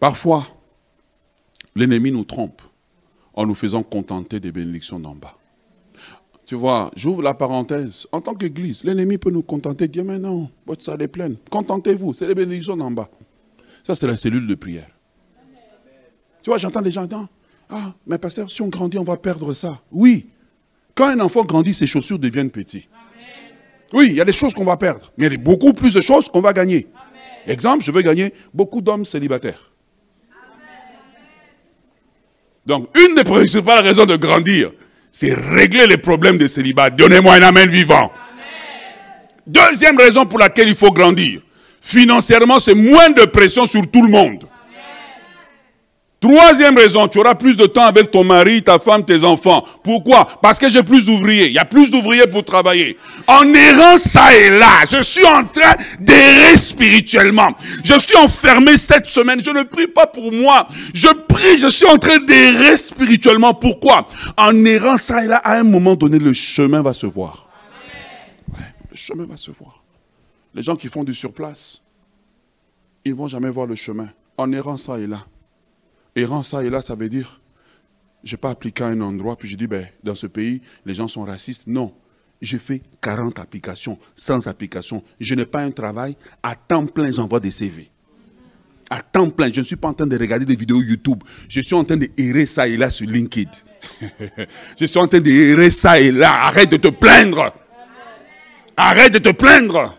Parfois, 0.00 0.44
l'ennemi 1.76 2.10
nous 2.10 2.24
trompe 2.24 2.62
en 3.32 3.46
nous 3.46 3.54
faisant 3.54 3.84
contenter 3.84 4.40
des 4.40 4.50
bénédictions 4.50 4.98
d'en 4.98 5.14
bas. 5.14 5.38
Tu 6.46 6.54
vois, 6.54 6.90
j'ouvre 6.96 7.22
la 7.22 7.34
parenthèse. 7.34 8.06
En 8.12 8.20
tant 8.20 8.34
qu'église, 8.34 8.84
l'ennemi 8.84 9.16
peut 9.16 9.30
nous 9.30 9.42
contenter, 9.42 9.88
dire, 9.88 10.04
mais 10.04 10.18
non, 10.18 10.50
votre 10.66 10.82
salle 10.82 11.02
est 11.02 11.08
pleine. 11.08 11.36
Contentez-vous, 11.50 12.12
c'est 12.12 12.26
les 12.26 12.34
bénédictions 12.34 12.78
en 12.80 12.90
bas. 12.90 13.08
Ça, 13.84 13.94
c'est 13.94 14.06
la 14.06 14.16
cellule 14.16 14.46
de 14.46 14.54
prière. 14.54 14.90
Tu 16.42 16.50
vois, 16.50 16.58
j'entends 16.58 16.82
des 16.82 16.90
gens 16.90 17.06
dire, 17.06 17.26
ah, 17.70 17.94
mais 18.06 18.18
pasteur, 18.18 18.50
si 18.50 18.60
on 18.62 18.68
grandit, 18.68 18.98
on 18.98 19.04
va 19.04 19.16
perdre 19.16 19.52
ça. 19.52 19.80
Oui. 19.92 20.26
Quand 20.94 21.06
un 21.06 21.20
enfant 21.20 21.44
grandit, 21.44 21.74
ses 21.74 21.86
chaussures 21.86 22.18
deviennent 22.18 22.50
petites. 22.50 22.88
Oui, 23.92 24.08
il 24.10 24.14
y 24.14 24.20
a 24.20 24.24
des 24.24 24.32
choses 24.32 24.54
qu'on 24.54 24.64
va 24.64 24.76
perdre, 24.76 25.12
mais 25.16 25.26
il 25.26 25.32
y 25.32 25.34
a 25.34 25.38
beaucoup 25.38 25.72
plus 25.72 25.94
de 25.94 26.00
choses 26.00 26.28
qu'on 26.28 26.40
va 26.40 26.52
gagner. 26.52 26.88
Exemple, 27.46 27.84
je 27.84 27.92
veux 27.92 28.02
gagner 28.02 28.32
beaucoup 28.52 28.80
d'hommes 28.80 29.04
célibataires. 29.04 29.72
Donc, 32.64 32.88
une 32.96 33.14
des 33.14 33.24
principales 33.24 33.80
raisons 33.84 34.06
de 34.06 34.16
grandir, 34.16 34.72
c'est 35.12 35.34
régler 35.34 35.86
les 35.86 35.98
problèmes 35.98 36.38
de 36.38 36.46
célibat. 36.46 36.90
Donnez-moi 36.90 37.34
un 37.34 37.42
amen 37.42 37.68
vivant. 37.68 38.10
Deuxième 39.46 39.98
raison 39.98 40.24
pour 40.24 40.38
laquelle 40.38 40.68
il 40.68 40.74
faut 40.74 40.90
grandir. 40.90 41.42
Financièrement, 41.80 42.58
c'est 42.58 42.74
moins 42.74 43.10
de 43.10 43.24
pression 43.26 43.66
sur 43.66 43.82
tout 43.90 44.02
le 44.02 44.08
monde. 44.08 44.44
Troisième 46.22 46.78
raison, 46.78 47.08
tu 47.08 47.18
auras 47.18 47.34
plus 47.34 47.56
de 47.56 47.66
temps 47.66 47.82
avec 47.82 48.12
ton 48.12 48.22
mari, 48.22 48.62
ta 48.62 48.78
femme, 48.78 49.04
tes 49.04 49.24
enfants. 49.24 49.66
Pourquoi? 49.82 50.24
Parce 50.40 50.56
que 50.56 50.70
j'ai 50.70 50.84
plus 50.84 51.04
d'ouvriers. 51.04 51.48
Il 51.48 51.52
y 51.52 51.58
a 51.58 51.64
plus 51.64 51.90
d'ouvriers 51.90 52.28
pour 52.28 52.44
travailler. 52.44 52.96
En 53.26 53.52
errant 53.52 53.96
ça 53.98 54.32
et 54.36 54.50
là, 54.50 54.84
je 54.88 55.02
suis 55.02 55.26
en 55.26 55.42
train 55.42 55.74
d'errer 55.98 56.56
spirituellement. 56.56 57.48
Je 57.82 57.98
suis 57.98 58.16
enfermé 58.16 58.76
cette 58.76 59.06
semaine. 59.06 59.42
Je 59.44 59.50
ne 59.50 59.64
prie 59.64 59.88
pas 59.88 60.06
pour 60.06 60.30
moi. 60.30 60.68
Je 60.94 61.08
prie, 61.08 61.58
je 61.58 61.66
suis 61.66 61.86
en 61.86 61.98
train 61.98 62.20
d'errer 62.20 62.76
spirituellement. 62.76 63.52
Pourquoi? 63.52 64.06
En 64.36 64.64
errant 64.64 64.98
ça 64.98 65.24
et 65.24 65.26
là, 65.26 65.38
à 65.38 65.56
un 65.58 65.64
moment 65.64 65.96
donné, 65.96 66.20
le 66.20 66.32
chemin 66.32 66.82
va 66.82 66.94
se 66.94 67.06
voir. 67.06 67.48
Ouais, 68.52 68.64
le 68.92 68.96
chemin 68.96 69.26
va 69.26 69.36
se 69.36 69.50
voir. 69.50 69.82
Les 70.54 70.62
gens 70.62 70.76
qui 70.76 70.86
font 70.86 71.02
du 71.02 71.14
surplace, 71.14 71.82
ils 73.04 73.10
ne 73.10 73.16
vont 73.16 73.26
jamais 73.26 73.50
voir 73.50 73.66
le 73.66 73.74
chemin. 73.74 74.06
En 74.36 74.52
errant 74.52 74.76
ça 74.76 75.00
et 75.00 75.08
là. 75.08 75.18
Errant 76.14 76.42
ça 76.42 76.62
et 76.62 76.70
là, 76.70 76.82
ça 76.82 76.94
veut 76.94 77.08
dire, 77.08 77.40
je 78.24 78.34
n'ai 78.34 78.36
pas 78.36 78.50
appliqué 78.50 78.84
à 78.84 78.88
un 78.88 79.00
endroit, 79.00 79.36
puis 79.36 79.48
je 79.48 79.56
dis, 79.56 79.66
ben, 79.66 79.86
dans 80.02 80.14
ce 80.14 80.26
pays, 80.26 80.62
les 80.84 80.94
gens 80.94 81.08
sont 81.08 81.24
racistes. 81.24 81.66
Non. 81.66 81.94
J'ai 82.40 82.58
fait 82.58 82.82
40 83.00 83.38
applications, 83.38 83.98
sans 84.16 84.48
application. 84.48 85.02
Je 85.20 85.34
n'ai 85.34 85.46
pas 85.46 85.62
un 85.62 85.70
travail. 85.70 86.16
À 86.42 86.56
temps 86.56 86.86
plein, 86.86 87.10
j'envoie 87.12 87.40
des 87.40 87.52
CV. 87.52 87.88
À 88.90 89.00
temps 89.00 89.30
plein. 89.30 89.50
Je 89.52 89.60
ne 89.60 89.64
suis 89.64 89.76
pas 89.76 89.88
en 89.88 89.94
train 89.94 90.06
de 90.06 90.18
regarder 90.18 90.44
des 90.44 90.56
vidéos 90.56 90.82
YouTube. 90.82 91.22
Je 91.48 91.60
suis 91.60 91.74
en 91.74 91.84
train 91.84 91.96
de 91.96 92.08
errer 92.18 92.46
ça 92.46 92.66
et 92.66 92.76
là 92.76 92.90
sur 92.90 93.06
LinkedIn. 93.06 93.50
je 94.78 94.84
suis 94.84 94.98
en 94.98 95.06
train 95.06 95.20
de 95.20 95.30
errer 95.30 95.70
ça 95.70 96.00
et 96.00 96.10
là. 96.10 96.46
Arrête 96.46 96.70
de 96.70 96.76
te 96.76 96.88
plaindre. 96.88 97.54
Arrête 98.76 99.12
de 99.12 99.18
te 99.18 99.30
plaindre. 99.30 99.96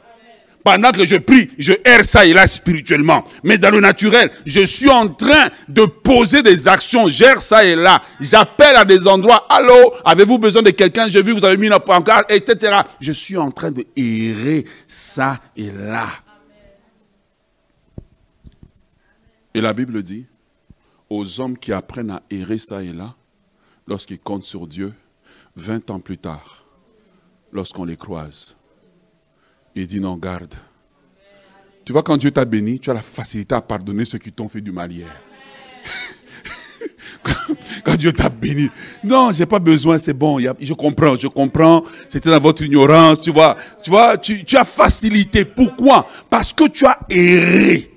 Pendant 0.64 0.92
que 0.92 1.06
je 1.06 1.18
prie, 1.18 1.50
je 1.58 1.74
erre 1.84 2.06
ça 2.06 2.26
et 2.26 2.34
là 2.34 2.48
spirituellement. 2.48 3.26
Mais 3.44 3.58
dans 3.58 3.70
le 3.70 3.82
naturel, 3.82 4.32
je 4.46 4.62
suis 4.62 4.90
en 4.90 5.10
train 5.10 5.50
de 5.68 5.84
poser 5.86 6.42
des 6.42 6.68
actions. 6.68 7.10
J'erre 7.10 7.42
ça 7.42 7.66
et 7.66 7.76
là. 7.76 8.02
J'appelle 8.22 8.78
à 8.78 8.86
des 8.86 9.06
endroits. 9.06 9.46
Allô, 9.50 9.94
avez-vous 10.06 10.40
besoin 10.40 10.62
de 10.62 10.70
quelqu'un? 10.70 11.10
J'ai 11.10 11.22
vu, 11.22 11.34
vous 11.34 11.44
avez 11.44 11.58
mis 11.58 11.68
une 11.68 11.80
pancarte, 11.80 12.32
etc. 12.32 12.82
Je 13.02 13.12
suis 13.12 13.38
en 13.38 13.52
train 13.52 13.72
de 13.72 13.84
errer 13.98 14.66
ça 14.88 15.38
et 15.58 15.70
là. 15.70 16.08
Et 19.54 19.62
la 19.62 19.74
Bible 19.74 20.02
dit, 20.02 20.26
aux 21.10 21.42
hommes 21.42 21.58
qui 21.58 21.74
apprennent 21.74 22.12
à 22.12 22.24
errer 22.30 22.58
ça 22.58 22.82
et 22.82 22.94
là, 22.94 23.14
lorsqu'ils 23.86 24.20
comptent 24.20 24.46
sur 24.46 24.66
Dieu, 24.66 24.94
20 25.58 25.92
ans 25.92 26.00
plus 26.00 26.18
tard, 26.18 26.66
lorsqu'on 27.52 27.86
les 27.86 27.98
croise, 27.98 28.56
il 29.76 29.88
dit 29.88 30.00
non, 30.00 30.16
garde. 30.18 30.54
Tu 31.86 31.92
vois, 31.92 32.04
quand 32.04 32.18
Dieu 32.18 32.32
t'a 32.32 32.46
béni, 32.46 32.80
tu 32.80 32.90
as 32.90 32.94
la 32.94 33.02
facilité 33.02 33.56
à 33.56 33.62
pardonner 33.62 34.06
ceux 34.06 34.18
qui 34.18 34.32
t'ont 34.32 34.48
fait 34.48 34.62
du 34.62 34.72
mal 34.72 34.92
hier. 34.92 35.14
quand 37.84 37.96
Dieu 37.96 38.14
t'a 38.14 38.30
béni. 38.30 38.70
Non, 39.04 39.32
j'ai 39.32 39.46
pas 39.46 39.60
besoin, 39.60 39.98
c'est 39.98 40.14
bon. 40.14 40.40
Je 40.40 40.74
comprends, 40.74 41.16
je 41.16 41.28
comprends. 41.28 41.84
C'était 42.08 42.30
dans 42.30 42.40
votre 42.40 42.64
ignorance, 42.64 43.22
tu 43.22 43.32
vois. 43.32 43.58
Tu 43.84 43.90
vois, 43.90 44.18
tu, 44.18 44.46
tu 44.46 44.56
as 44.56 44.64
facilité. 44.64 45.44
Pourquoi? 45.44 46.08
Parce 46.30 46.54
que 46.54 46.68
tu 46.70 46.86
as 46.86 46.98
erré. 47.10 47.92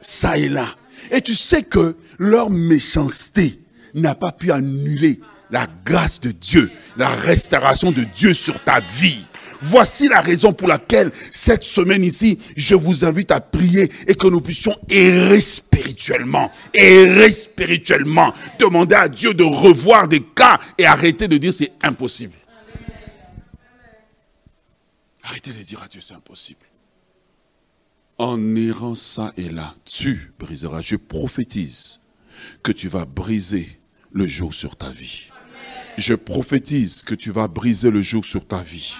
Ça 0.00 0.36
et 0.36 0.48
là. 0.48 0.66
Et 1.10 1.20
tu 1.20 1.34
sais 1.34 1.62
que 1.62 1.96
leur 2.18 2.50
méchanceté 2.50 3.60
n'a 3.94 4.14
pas 4.14 4.32
pu 4.32 4.50
annuler 4.50 5.20
la 5.50 5.66
grâce 5.84 6.20
de 6.20 6.30
Dieu, 6.30 6.70
la 6.96 7.08
restauration 7.08 7.90
de 7.90 8.04
Dieu 8.04 8.34
sur 8.34 8.62
ta 8.62 8.80
vie. 8.80 9.24
Voici 9.66 10.08
la 10.08 10.20
raison 10.20 10.52
pour 10.52 10.68
laquelle 10.68 11.10
cette 11.30 11.62
semaine 11.62 12.04
ici, 12.04 12.38
je 12.54 12.74
vous 12.74 13.06
invite 13.06 13.30
à 13.30 13.40
prier 13.40 13.90
et 14.06 14.14
que 14.14 14.26
nous 14.26 14.42
puissions 14.42 14.76
errer 14.90 15.40
spirituellement. 15.40 16.52
Errer 16.74 17.30
spirituellement. 17.30 18.34
Demander 18.58 18.94
à 18.94 19.08
Dieu 19.08 19.32
de 19.32 19.42
revoir 19.42 20.06
des 20.06 20.20
cas 20.20 20.58
et 20.76 20.84
arrêter 20.84 21.28
de 21.28 21.38
dire 21.38 21.54
c'est 21.54 21.72
impossible. 21.82 22.34
Arrêtez 25.22 25.52
de 25.52 25.62
dire 25.62 25.82
à 25.82 25.88
Dieu 25.88 26.02
c'est 26.02 26.14
impossible. 26.14 26.66
En 28.18 28.54
errant 28.56 28.94
ça 28.94 29.32
et 29.38 29.48
là, 29.48 29.74
tu 29.86 30.34
briseras. 30.38 30.82
Je 30.82 30.96
prophétise 30.96 32.00
que 32.62 32.70
tu 32.70 32.88
vas 32.88 33.06
briser 33.06 33.80
le 34.12 34.26
jour 34.26 34.52
sur 34.52 34.76
ta 34.76 34.90
vie. 34.90 35.30
Je 35.96 36.14
prophétise 36.14 37.04
que 37.04 37.14
tu 37.14 37.30
vas 37.30 37.48
briser 37.48 37.90
le 37.90 38.02
jour 38.02 38.24
sur 38.24 38.46
ta 38.46 38.58
vie. 38.58 38.94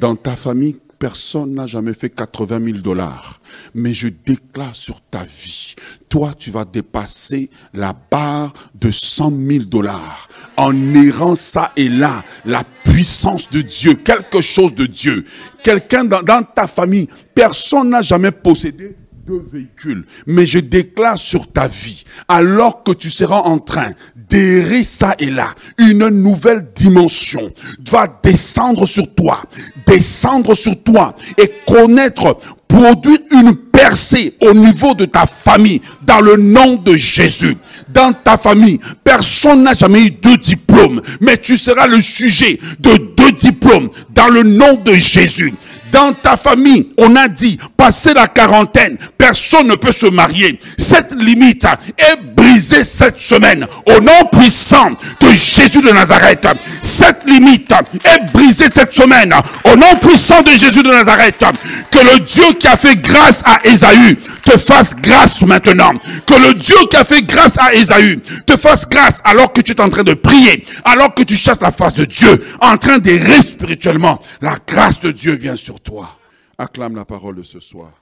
Dans 0.00 0.16
ta 0.16 0.36
famille, 0.36 0.76
personne 0.98 1.54
n'a 1.54 1.66
jamais 1.66 1.94
fait 1.94 2.10
80 2.10 2.64
000 2.64 2.78
dollars. 2.78 3.40
Mais 3.74 3.92
je 3.92 4.08
déclare 4.08 4.76
sur 4.76 5.00
ta 5.00 5.24
vie, 5.24 5.74
toi, 6.08 6.32
tu 6.38 6.50
vas 6.50 6.64
dépasser 6.64 7.50
la 7.74 7.92
barre 7.92 8.52
de 8.74 8.90
100 8.90 9.30
000 9.30 9.64
dollars 9.64 10.28
en 10.56 10.72
errant 10.94 11.34
ça 11.34 11.72
et 11.76 11.88
là, 11.88 12.22
la 12.44 12.62
puissance 12.84 13.50
de 13.50 13.62
Dieu, 13.62 13.94
quelque 13.94 14.40
chose 14.40 14.74
de 14.74 14.86
Dieu. 14.86 15.24
Quelqu'un 15.62 16.04
dans, 16.04 16.22
dans 16.22 16.44
ta 16.44 16.68
famille, 16.68 17.08
personne 17.34 17.90
n'a 17.90 18.02
jamais 18.02 18.30
possédé 18.30 18.96
deux 19.26 19.42
véhicules. 19.52 20.04
Mais 20.26 20.46
je 20.46 20.58
déclare 20.58 21.18
sur 21.18 21.50
ta 21.50 21.68
vie, 21.68 22.04
alors 22.28 22.82
que 22.82 22.92
tu 22.92 23.10
seras 23.10 23.40
en 23.40 23.58
train 23.58 23.90
d'errer 24.28 24.82
ça 24.82 25.14
et 25.18 25.30
là, 25.30 25.54
une 25.78 26.08
nouvelle 26.08 26.68
dimension 26.74 27.52
va 27.90 28.06
descendre 28.22 28.86
sur 28.86 29.14
toi, 29.14 29.42
descendre 29.86 30.54
sur 30.54 30.82
toi 30.82 31.14
et 31.38 31.52
connaître, 31.66 32.38
produire 32.66 33.18
une 33.32 33.54
percée 33.54 34.34
au 34.40 34.54
niveau 34.54 34.94
de 34.94 35.04
ta 35.04 35.26
famille, 35.26 35.80
dans 36.02 36.20
le 36.20 36.36
nom 36.36 36.76
de 36.76 36.94
Jésus. 36.94 37.56
Dans 37.92 38.12
ta 38.12 38.38
famille, 38.38 38.80
personne 39.04 39.64
n'a 39.64 39.74
jamais 39.74 40.06
eu 40.06 40.10
deux 40.10 40.38
diplômes, 40.38 41.02
mais 41.20 41.36
tu 41.36 41.56
seras 41.56 41.86
le 41.86 42.00
sujet 42.00 42.58
de 42.80 42.96
deux 43.14 43.32
diplômes 43.32 43.90
dans 44.14 44.28
le 44.28 44.42
nom 44.42 44.76
de 44.76 44.94
Jésus 44.94 45.52
dans 45.92 46.12
ta 46.14 46.36
famille, 46.36 46.88
on 46.98 47.14
a 47.16 47.28
dit, 47.28 47.58
passer 47.76 48.14
la 48.14 48.26
quarantaine, 48.26 48.96
personne 49.18 49.68
ne 49.68 49.74
peut 49.76 49.92
se 49.92 50.06
marier. 50.06 50.58
Cette 50.78 51.14
limite 51.14 51.66
est 51.98 52.16
brisée 52.34 52.82
cette 52.82 53.20
semaine 53.20 53.66
au 53.86 54.00
nom 54.00 54.24
puissant 54.32 54.90
de 54.90 55.28
Jésus 55.28 55.82
de 55.82 55.90
Nazareth. 55.90 56.48
Cette 56.80 57.24
limite 57.26 57.72
est 58.04 58.32
brisée 58.32 58.70
cette 58.70 58.92
semaine 58.92 59.34
au 59.64 59.76
nom 59.76 59.94
puissant 60.00 60.42
de 60.42 60.52
Jésus 60.52 60.82
de 60.82 60.88
Nazareth. 60.90 61.44
Que 61.90 61.98
le 61.98 62.20
Dieu 62.20 62.54
qui 62.58 62.66
a 62.66 62.76
fait 62.76 62.96
grâce 62.96 63.42
à 63.44 63.60
Esaü 63.64 64.16
te 64.44 64.58
fasse 64.58 64.94
grâce 64.96 65.42
maintenant. 65.42 65.92
Que 66.26 66.34
le 66.34 66.54
Dieu 66.54 66.76
qui 66.90 66.96
a 66.96 67.04
fait 67.04 67.22
grâce 67.22 67.58
à 67.58 67.74
Esaü 67.74 68.20
te 68.46 68.56
fasse 68.56 68.88
grâce 68.88 69.20
alors 69.24 69.52
que 69.52 69.60
tu 69.60 69.72
es 69.72 69.80
en 69.80 69.88
train 69.88 70.02
de 70.04 70.14
prier, 70.14 70.64
alors 70.84 71.14
que 71.14 71.22
tu 71.22 71.34
cherches 71.34 71.60
la 71.60 71.72
face 71.72 71.94
de 71.94 72.04
Dieu, 72.04 72.42
en 72.60 72.76
train 72.76 72.98
d'errer 72.98 73.42
spirituellement. 73.42 74.20
La 74.40 74.56
grâce 74.66 75.00
de 75.00 75.12
Dieu 75.12 75.34
vient 75.34 75.56
sur 75.56 75.80
toi. 75.80 76.18
Acclame 76.58 76.96
la 76.96 77.04
parole 77.04 77.36
de 77.36 77.42
ce 77.42 77.60
soir. 77.60 78.01